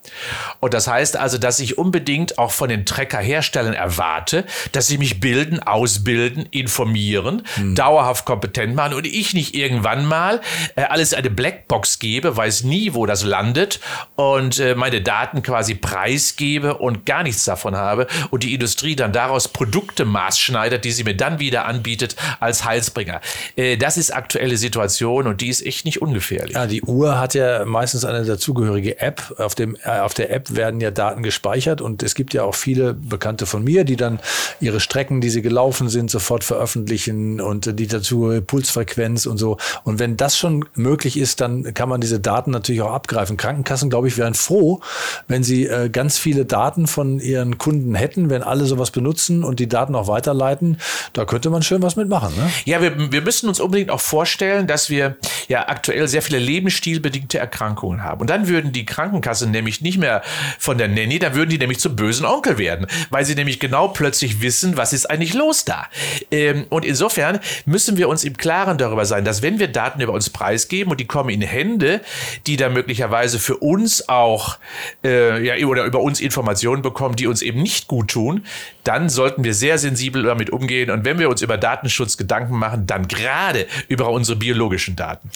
Und 0.61 0.75
das 0.75 0.87
heißt 0.87 1.17
also, 1.17 1.39
dass 1.39 1.61
ich 1.61 1.79
unbedingt 1.79 2.39
auch 2.39 2.53
von 2.53 2.69
den 2.69 2.87
Treckerherstellern 2.87 3.75
erwarte, 3.75 4.45
dass 4.73 4.87
sie 4.87 4.99
mich 4.99 5.21
bilden, 5.21 5.61
ausbilden, 5.61 6.47
informieren, 6.51 7.43
hm. 7.55 7.75
dauerhaft 7.75 8.25
kompetent 8.25 8.75
machen 8.75 8.95
und 8.95 9.07
ich 9.07 9.35
nicht 9.35 9.55
irgendwann 9.55 10.07
mal 10.07 10.41
äh, 10.77 10.83
alles 10.83 11.15
eine 11.15 11.31
Blackbox 11.31 11.99
gebe, 11.99 12.37
weiß 12.37 12.65
nie, 12.65 12.95
wo 12.95 13.07
das 13.07 13.25
landet 13.25 13.81
und 14.17 14.59
äh, 14.59 14.75
meine 14.75 15.01
Daten 15.01 15.43
quasi 15.43 15.75
preisgebe 15.75 16.42
gebe 16.43 16.79
und 16.79 17.07
gar 17.07 17.23
nichts 17.23 17.45
davon 17.45 17.77
habe 17.77 18.09
und 18.31 18.43
die 18.43 18.53
Industrie 18.53 18.97
dann 18.97 19.13
daraus 19.13 19.47
Produkte 19.47 20.05
maßschneidert, 20.05 20.85
die 20.85 20.91
sie 20.91 21.05
mir 21.05 21.17
dann 21.17 21.39
wieder 21.39 21.67
anbietet 21.67 22.17
als 22.41 22.65
Heilsbringer. 22.65 23.21
Äh, 23.55 23.77
das 23.77 23.97
ist 23.97 24.13
aktuelle 24.13 24.57
Situation 24.57 25.29
und 25.29 25.41
die 25.41 25.49
ist 25.49 25.65
echt 25.65 25.85
nicht 25.85 26.03
ungefährlich. 26.03 26.57
Ja, 26.57 26.67
die 26.67 26.83
Uhr 26.83 27.21
hat 27.21 27.35
ja 27.35 27.65
meistens 27.65 28.05
eine 28.05 28.25
dazugehörige 28.25 28.99
App. 28.99 29.33
Auf, 29.39 29.55
dem, 29.55 29.77
äh, 29.85 30.01
auf 30.01 30.15
der 30.15 30.33
App 30.33 30.57
werden 30.57 30.81
ja 30.81 30.91
Daten 30.91 31.23
gespeichert 31.23 31.81
und 31.81 32.03
es 32.03 32.17
gibt 32.17 32.35
ja 32.35 32.43
auch 32.43 32.57
viele 32.57 32.95
Bekannte 32.95 33.47
von 33.47 33.63
mir, 33.63 33.85
die 33.85 33.95
dann 33.95 34.19
ihre 34.59 34.81
Strecken, 34.81 35.21
die 35.21 35.31
sie 35.31 35.43
gelaufen 35.43 35.89
sind, 35.89 36.11
sofort 36.11 36.43
veröffentlichen 36.43 37.41
und 37.41 37.79
die 37.79 37.87
dazu 37.87 38.43
Pulsfrequenz 38.45 39.27
und 39.27 39.39
so. 39.39 39.59
Und 39.85 40.01
wenn 40.01 40.17
das 40.17 40.37
schon 40.37 40.65
möglich 40.75 41.17
ist, 41.17 41.41
dann 41.41 41.73
kann 41.73 41.89
man 41.89 42.01
diese 42.01 42.19
Daten 42.19 42.51
natürlich 42.51 42.83
auch 42.83 42.93
abgreifen. 42.93 43.37
Krankenkassen, 43.37 43.91
glaube 43.91 44.09
ich, 44.09 44.19
wären 44.19 44.35
froh, 44.35 44.81
wenn 45.29 45.45
sie 45.45 45.67
äh, 45.67 45.89
ganz 45.89 46.19
viele 46.33 46.47
Daten 46.47 46.87
von 46.87 47.21
ihren 47.21 47.59
Kunden 47.59 47.95
hätten, 47.95 48.31
wenn 48.31 48.43
alle 48.43 48.65
sowas 48.65 48.91
benutzen 48.91 49.45
und 49.45 49.61
die 49.61 49.69
Daten 49.69 49.95
auch 49.95 50.09
weiterleiten. 50.09 50.79
Da 51.13 51.27
könnte 51.27 51.51
man 51.51 51.63
schön 51.63 51.83
was 51.83 51.95
mitmachen. 51.97 52.35
Ne? 52.35 52.51
Ja, 52.65 52.81
wir, 52.81 53.13
wir 53.13 53.21
müssen 53.21 53.49
uns 53.49 53.61
unbedingt 53.61 53.91
auch 53.91 54.01
vorstellen, 54.01 54.67
dass 54.67 54.89
wir 54.89 55.17
ja 55.49 55.69
aktuell 55.69 56.09
sehr 56.09 56.23
viele 56.23 56.39
lebensstilbedingte 56.39 57.39
Erkrankungen 57.39 58.03
haben. 58.03 58.23
Und 58.23 58.31
dann 58.31 58.49
würden 58.49 58.73
die 58.73 58.87
Krankenkassen 58.87 59.51
nämlich 59.51 59.83
nicht 59.83 59.99
mehr 59.99 60.23
von 60.59 60.79
der 60.79 60.89
Nanny, 60.89 61.19
da 61.19 61.35
würden 61.35 61.51
die 61.51 61.59
nämlich 61.59 61.81
zum 61.81 61.97
bösen 61.97 62.25
Onkel 62.25 62.57
werden, 62.57 62.87
weil 63.11 63.27
sie 63.27 63.35
nämlich 63.35 63.61
genau 63.61 63.89
plötzlich 63.89 64.41
wissen, 64.41 64.79
was 64.79 64.95
ist 64.95 65.11
eigentlich 65.11 65.35
los 65.35 65.67
da. 65.67 65.87
Ähm, 66.31 66.65
und 66.71 66.87
insofern 66.87 67.41
müssen 67.67 67.99
wir 67.99 68.09
uns 68.09 68.25
im 68.25 68.39
Klaren 68.39 68.79
darüber 68.79 69.05
sein, 69.05 69.27
dass 69.27 69.43
wenn 69.43 69.59
wir 69.59 69.69
Daten 69.69 70.01
über 70.01 70.15
uns 70.15 70.31
preisgeben 70.31 70.91
und 70.93 70.99
die 70.99 71.07
kommen 71.07 71.29
in 71.29 71.43
Hände, 71.43 72.01
die 72.47 72.57
da 72.57 72.71
möglicherweise 72.71 73.39
für 73.39 73.59
uns 73.59 74.09
auch 74.09 74.57
äh, 75.05 75.45
ja, 75.45 75.67
oder 75.67 75.85
über 75.85 76.01
uns 76.01 76.22
Informationen 76.23 76.83
bekommen, 76.83 77.17
die 77.17 77.27
uns 77.27 77.43
eben 77.43 77.63
nicht 77.63 77.89
gut 77.89 78.11
tun, 78.11 78.45
dann 78.85 79.09
sollten 79.09 79.45
wir 79.45 79.55
sehr 79.55 79.79
sensibel 79.79 80.23
damit 80.23 80.51
umgehen. 80.51 80.91
Und 80.91 81.05
wenn 81.05 81.19
wir 81.19 81.29
uns 81.29 81.43
über 81.43 81.59
Datenschutz 81.59 82.17
Gedanken 82.17 82.57
machen, 82.57 82.87
dann 82.87 83.09
gerade 83.09 83.67
über 83.89 84.11
unsere 84.11 84.39
biologischen 84.39 84.97
Daten. 84.97 85.31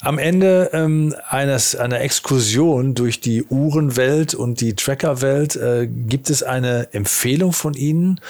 Am 0.00 0.18
Ende 0.18 0.70
ähm, 0.72 1.14
eines, 1.28 1.76
einer 1.76 2.00
Exkursion 2.00 2.94
durch 2.94 3.20
die 3.20 3.44
Uhrenwelt 3.44 4.34
und 4.34 4.60
die 4.60 4.74
Trackerwelt 4.74 5.54
äh, 5.54 5.86
gibt 5.86 6.28
es 6.28 6.42
eine 6.42 6.92
Empfehlung 6.92 7.52
von 7.52 7.74
Ihnen, 7.74 8.20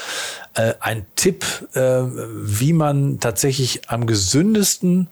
äh, 0.55 0.75
ein 0.81 1.07
Tipp, 1.17 1.45
äh, 1.75 1.81
wie 1.81 2.75
man 2.75 3.21
tatsächlich 3.21 3.89
am 3.89 4.07
gesündesten 4.07 5.09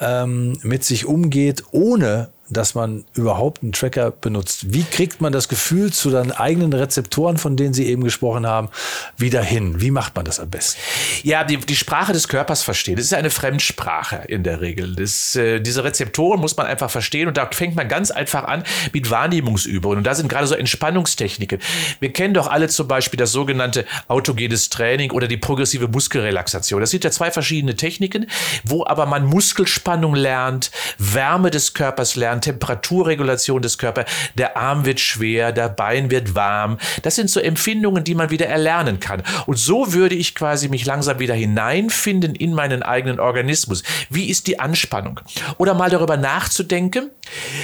ähm, 0.00 0.58
mit 0.62 0.84
sich 0.84 1.04
umgeht, 1.04 1.64
ohne 1.72 2.30
dass 2.48 2.74
man 2.74 3.04
überhaupt 3.14 3.62
einen 3.62 3.72
Tracker 3.72 4.10
benutzt. 4.10 4.72
Wie 4.72 4.84
kriegt 4.84 5.20
man 5.20 5.32
das 5.32 5.48
Gefühl 5.48 5.92
zu 5.92 6.10
seinen 6.10 6.32
eigenen 6.32 6.72
Rezeptoren, 6.72 7.36
von 7.38 7.56
denen 7.56 7.74
Sie 7.74 7.86
eben 7.86 8.04
gesprochen 8.04 8.46
haben, 8.46 8.68
wieder 9.16 9.42
hin? 9.42 9.80
Wie 9.80 9.90
macht 9.90 10.14
man 10.14 10.24
das 10.24 10.38
am 10.38 10.50
besten? 10.50 10.80
Ja, 11.22 11.44
die, 11.44 11.56
die 11.58 11.76
Sprache 11.76 12.12
des 12.12 12.28
Körpers 12.28 12.62
verstehen. 12.62 12.96
Das 12.96 13.04
ist 13.06 13.14
eine 13.14 13.30
Fremdsprache 13.30 14.22
in 14.28 14.42
der 14.42 14.60
Regel. 14.60 14.94
Das, 14.94 15.34
äh, 15.34 15.60
diese 15.60 15.84
Rezeptoren 15.84 16.40
muss 16.40 16.56
man 16.56 16.66
einfach 16.66 16.90
verstehen 16.90 17.28
und 17.28 17.36
da 17.36 17.48
fängt 17.50 17.74
man 17.74 17.88
ganz 17.88 18.10
einfach 18.10 18.44
an 18.44 18.62
mit 18.92 19.10
Wahrnehmungsübungen. 19.10 19.98
Und 19.98 20.04
da 20.04 20.14
sind 20.14 20.28
gerade 20.28 20.46
so 20.46 20.54
Entspannungstechniken. 20.54 21.60
Wir 22.00 22.12
kennen 22.12 22.34
doch 22.34 22.46
alle 22.46 22.68
zum 22.68 22.86
Beispiel 22.86 23.18
das 23.18 23.32
sogenannte 23.32 23.84
autogenes 24.08 24.68
Training 24.68 25.10
oder 25.10 25.26
die 25.26 25.36
progressive 25.36 25.88
Muskelrelaxation. 25.88 26.80
Das 26.80 26.90
sind 26.90 27.04
ja 27.04 27.10
zwei 27.10 27.30
verschiedene 27.30 27.74
Techniken, 27.74 28.26
wo 28.64 28.86
aber 28.86 29.06
man 29.06 29.24
Muskelspannung 29.24 30.14
lernt, 30.14 30.70
Wärme 30.98 31.50
des 31.50 31.74
Körpers 31.74 32.14
lernt, 32.14 32.35
an 32.36 32.40
Temperaturregulation 32.40 33.62
des 33.62 33.78
Körpers. 33.78 34.06
Der 34.34 34.56
Arm 34.56 34.84
wird 34.84 35.00
schwer, 35.00 35.52
der 35.52 35.68
Bein 35.68 36.10
wird 36.10 36.34
warm. 36.34 36.78
Das 37.02 37.16
sind 37.16 37.30
so 37.30 37.40
Empfindungen, 37.40 38.04
die 38.04 38.14
man 38.14 38.30
wieder 38.30 38.46
erlernen 38.46 39.00
kann. 39.00 39.22
Und 39.46 39.58
so 39.58 39.92
würde 39.92 40.14
ich 40.14 40.34
quasi 40.34 40.68
mich 40.68 40.84
langsam 40.84 41.18
wieder 41.18 41.34
hineinfinden 41.34 42.34
in 42.34 42.54
meinen 42.54 42.82
eigenen 42.82 43.20
Organismus. 43.20 43.82
Wie 44.10 44.28
ist 44.28 44.46
die 44.46 44.60
Anspannung? 44.60 45.20
Oder 45.58 45.74
mal 45.74 45.90
darüber 45.90 46.16
nachzudenken, 46.16 47.10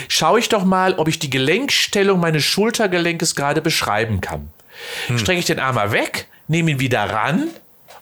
schaue 0.08 0.40
ich 0.40 0.48
doch 0.48 0.64
mal, 0.64 0.94
ob 0.94 1.08
ich 1.08 1.18
die 1.18 1.30
Gelenkstellung 1.30 2.20
meines 2.20 2.44
Schultergelenkes 2.44 3.34
gerade 3.34 3.60
beschreiben 3.60 4.20
kann. 4.20 4.50
Hm. 5.06 5.18
Strecke 5.18 5.40
ich 5.40 5.46
den 5.46 5.60
Arm 5.60 5.74
mal 5.74 5.92
weg, 5.92 6.26
nehme 6.48 6.72
ihn 6.72 6.80
wieder 6.80 7.04
ran, 7.04 7.48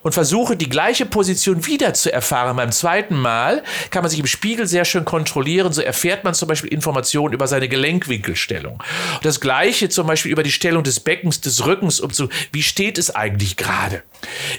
und 0.03 0.13
versuche 0.13 0.55
die 0.55 0.69
gleiche 0.69 1.05
Position 1.05 1.65
wieder 1.65 1.93
zu 1.93 2.11
erfahren 2.11 2.57
beim 2.57 2.71
zweiten 2.71 3.15
Mal, 3.15 3.63
kann 3.89 4.03
man 4.03 4.09
sich 4.09 4.19
im 4.19 4.27
Spiegel 4.27 4.67
sehr 4.67 4.85
schön 4.85 5.05
kontrollieren. 5.05 5.73
So 5.73 5.81
erfährt 5.81 6.23
man 6.23 6.33
zum 6.33 6.47
Beispiel 6.47 6.71
Informationen 6.71 7.33
über 7.33 7.47
seine 7.47 7.69
Gelenkwinkelstellung. 7.69 8.81
Das 9.23 9.39
gleiche 9.39 9.89
zum 9.89 10.07
Beispiel 10.07 10.31
über 10.31 10.43
die 10.43 10.51
Stellung 10.51 10.83
des 10.83 10.99
Beckens, 10.99 11.41
des 11.41 11.65
Rückens, 11.65 11.99
um 11.99 12.11
zu, 12.11 12.29
wie 12.51 12.63
steht 12.63 12.97
es 12.97 13.13
eigentlich 13.13 13.57
gerade? 13.57 14.03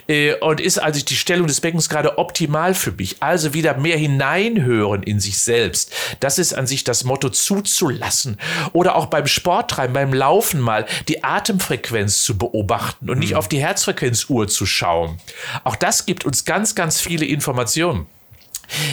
Äh, 0.09 0.35
und 0.35 0.61
ist 0.61 0.79
also 0.79 1.05
die 1.05 1.17
Stellung 1.17 1.47
des 1.47 1.61
Beckens 1.61 1.89
gerade 1.89 2.19
optimal 2.19 2.75
für 2.75 2.93
mich? 2.93 3.17
Also 3.23 3.55
wieder 3.55 3.77
mehr 3.77 3.97
hineinhören 3.97 5.03
in 5.03 5.21
sich 5.21 5.39
selbst. 5.39 5.93
Das 6.21 6.39
ist 6.39 6.55
an 6.55 6.67
sich 6.67 6.85
das 6.85 7.05
Motto 7.05 7.29
zuzulassen. 7.29 8.39
Oder 8.73 8.97
auch 8.97 9.07
beim 9.07 9.27
Sporttreiben, 9.27 9.95
beim 9.95 10.13
Laufen 10.13 10.61
mal 10.61 10.87
die 11.09 11.25
Atemfrequenz 11.25 12.23
zu 12.23 12.39
beobachten 12.39 13.11
und 13.11 13.19
nicht 13.19 13.33
mhm. 13.33 13.39
auf 13.39 13.49
die 13.49 13.61
Herzfrequenzuhr 13.61 14.49
zu 14.49 14.67
schauen. 14.67 15.19
Auch 15.65 15.77
das 15.77 16.07
gibt 16.07 16.25
uns 16.25 16.45
ganz, 16.45 16.75
ganz 16.75 17.01
viele 17.01 17.27
Informationen. 17.27 18.07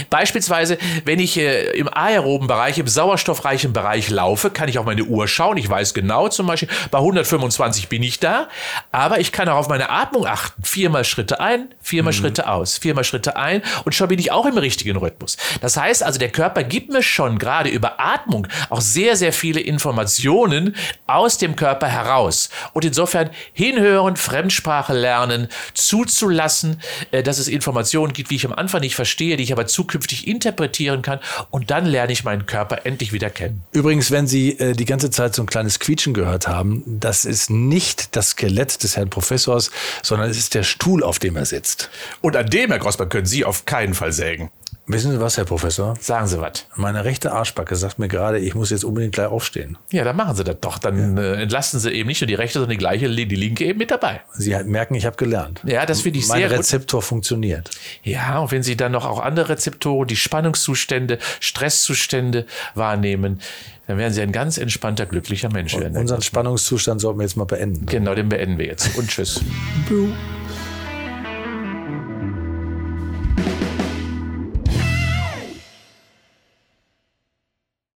Beispielsweise, 0.09 0.77
wenn 1.05 1.19
ich 1.19 1.37
äh, 1.37 1.71
im 1.71 1.87
aeroben 1.87 2.47
Bereich, 2.47 2.77
im 2.77 2.87
sauerstoffreichen 2.87 3.73
Bereich 3.73 4.09
laufe, 4.09 4.49
kann 4.49 4.69
ich 4.69 4.79
auf 4.79 4.85
meine 4.85 5.03
Uhr 5.03 5.27
schauen. 5.27 5.57
Ich 5.57 5.69
weiß 5.69 5.93
genau 5.93 6.27
zum 6.29 6.47
Beispiel, 6.47 6.69
bei 6.91 6.97
125 6.97 7.87
bin 7.89 8.03
ich 8.03 8.19
da, 8.19 8.47
aber 8.91 9.19
ich 9.19 9.31
kann 9.31 9.49
auch 9.49 9.57
auf 9.57 9.69
meine 9.69 9.89
Atmung 9.89 10.25
achten. 10.25 10.63
Viermal 10.63 11.03
Schritte 11.03 11.39
ein, 11.39 11.73
viermal 11.81 12.13
mhm. 12.13 12.17
Schritte 12.17 12.49
aus, 12.49 12.77
viermal 12.77 13.03
Schritte 13.03 13.35
ein 13.35 13.61
und 13.85 13.93
schon 13.93 14.07
bin 14.07 14.19
ich 14.19 14.31
auch 14.31 14.45
im 14.45 14.57
richtigen 14.57 14.97
Rhythmus. 14.97 15.37
Das 15.61 15.77
heißt 15.77 16.03
also, 16.03 16.19
der 16.19 16.29
Körper 16.29 16.63
gibt 16.63 16.91
mir 16.91 17.03
schon 17.03 17.37
gerade 17.39 17.69
über 17.69 17.99
Atmung 17.99 18.47
auch 18.69 18.81
sehr, 18.81 19.15
sehr 19.15 19.33
viele 19.33 19.59
Informationen 19.59 20.75
aus 21.07 21.37
dem 21.37 21.55
Körper 21.55 21.87
heraus. 21.87 22.49
Und 22.73 22.85
insofern 22.85 23.29
hinhören, 23.53 24.15
Fremdsprache 24.15 24.93
lernen, 24.93 25.47
zuzulassen, 25.73 26.81
äh, 27.11 27.23
dass 27.23 27.37
es 27.37 27.47
Informationen 27.47 28.13
gibt, 28.13 28.29
wie 28.29 28.35
ich 28.35 28.45
am 28.45 28.53
Anfang 28.53 28.81
nicht 28.81 28.95
verstehe, 28.95 29.37
die 29.37 29.43
ich 29.43 29.51
aber 29.51 29.58
zukünftig 29.67 30.27
interpretieren 30.27 31.01
kann 31.01 31.19
und 31.49 31.71
dann 31.71 31.85
lerne 31.85 32.11
ich 32.11 32.23
meinen 32.23 32.45
Körper 32.45 32.85
endlich 32.85 33.13
wieder 33.13 33.29
kennen. 33.29 33.61
Übrigens, 33.71 34.11
wenn 34.11 34.27
Sie 34.27 34.59
äh, 34.59 34.73
die 34.73 34.85
ganze 34.85 35.11
Zeit 35.11 35.35
so 35.35 35.43
ein 35.43 35.47
kleines 35.47 35.79
Quietschen 35.79 36.13
gehört 36.13 36.47
haben, 36.47 36.83
das 36.85 37.25
ist 37.25 37.49
nicht 37.49 38.15
das 38.15 38.31
Skelett 38.31 38.83
des 38.83 38.97
Herrn 38.97 39.09
Professors, 39.09 39.71
sondern 40.03 40.29
es 40.29 40.37
ist 40.37 40.55
der 40.55 40.63
Stuhl, 40.63 41.03
auf 41.03 41.19
dem 41.19 41.35
er 41.35 41.45
sitzt. 41.45 41.89
Und 42.21 42.35
an 42.35 42.47
dem, 42.47 42.69
Herr 42.69 42.79
Grossmann, 42.79 43.09
können 43.09 43.25
Sie 43.25 43.45
auf 43.45 43.65
keinen 43.65 43.93
Fall 43.93 44.11
sägen. 44.11 44.49
Wissen 44.91 45.11
Sie 45.11 45.21
was, 45.21 45.37
Herr 45.37 45.45
Professor? 45.45 45.93
Sagen 45.99 46.25
Sie 46.25 46.41
was. 46.41 46.65
Meine 46.75 47.05
rechte 47.05 47.31
Arschbacke 47.31 47.75
sagt 47.75 47.99
mir 47.99 48.07
gerade, 48.07 48.39
ich 48.39 48.55
muss 48.55 48.71
jetzt 48.71 48.83
unbedingt 48.83 49.13
gleich 49.13 49.27
aufstehen. 49.27 49.77
Ja, 49.91 50.03
dann 50.03 50.15
machen 50.15 50.35
Sie 50.35 50.43
das 50.43 50.55
doch. 50.61 50.79
Dann 50.79 51.15
ja. 51.15 51.23
äh, 51.23 51.43
entlasten 51.43 51.79
Sie 51.79 51.91
eben 51.91 52.07
nicht 52.07 52.21
nur 52.21 52.27
die 52.27 52.33
rechte, 52.33 52.57
sondern 52.57 52.71
die 52.71 52.77
gleiche, 52.77 53.07
die 53.07 53.35
linke 53.35 53.65
eben 53.65 53.77
mit 53.77 53.91
dabei. 53.91 54.21
Sie 54.33 54.55
merken, 54.63 54.95
ich 54.95 55.05
habe 55.05 55.15
gelernt. 55.15 55.61
Ja, 55.63 55.85
das 55.85 56.01
finde 56.01 56.17
ich 56.17 56.27
mein 56.27 56.39
sehr 56.39 56.49
Mein 56.49 56.57
Rezeptor 56.57 57.01
gut. 57.01 57.07
funktioniert. 57.07 57.69
Ja, 58.01 58.39
und 58.39 58.51
wenn 58.51 58.63
Sie 58.63 58.75
dann 58.75 58.91
noch 58.91 59.05
auch 59.05 59.19
andere 59.19 59.49
Rezeptoren, 59.49 60.07
die 60.07 60.15
Spannungszustände, 60.15 61.19
Stresszustände 61.39 62.47
wahrnehmen, 62.73 63.41
dann 63.85 63.99
werden 63.99 64.13
Sie 64.13 64.23
ein 64.23 64.31
ganz 64.31 64.57
entspannter, 64.57 65.05
glücklicher 65.05 65.49
Mensch 65.49 65.77
werden. 65.77 65.97
Unseren 65.97 66.23
Spannungszustand 66.23 66.99
sollten 66.99 67.19
wir 67.19 67.25
jetzt 67.25 67.37
mal 67.37 67.43
beenden. 67.43 67.85
Genau, 67.85 68.15
den 68.15 68.29
beenden 68.29 68.57
wir 68.57 68.65
jetzt. 68.65 68.97
Und 68.97 69.07
tschüss. 69.07 69.39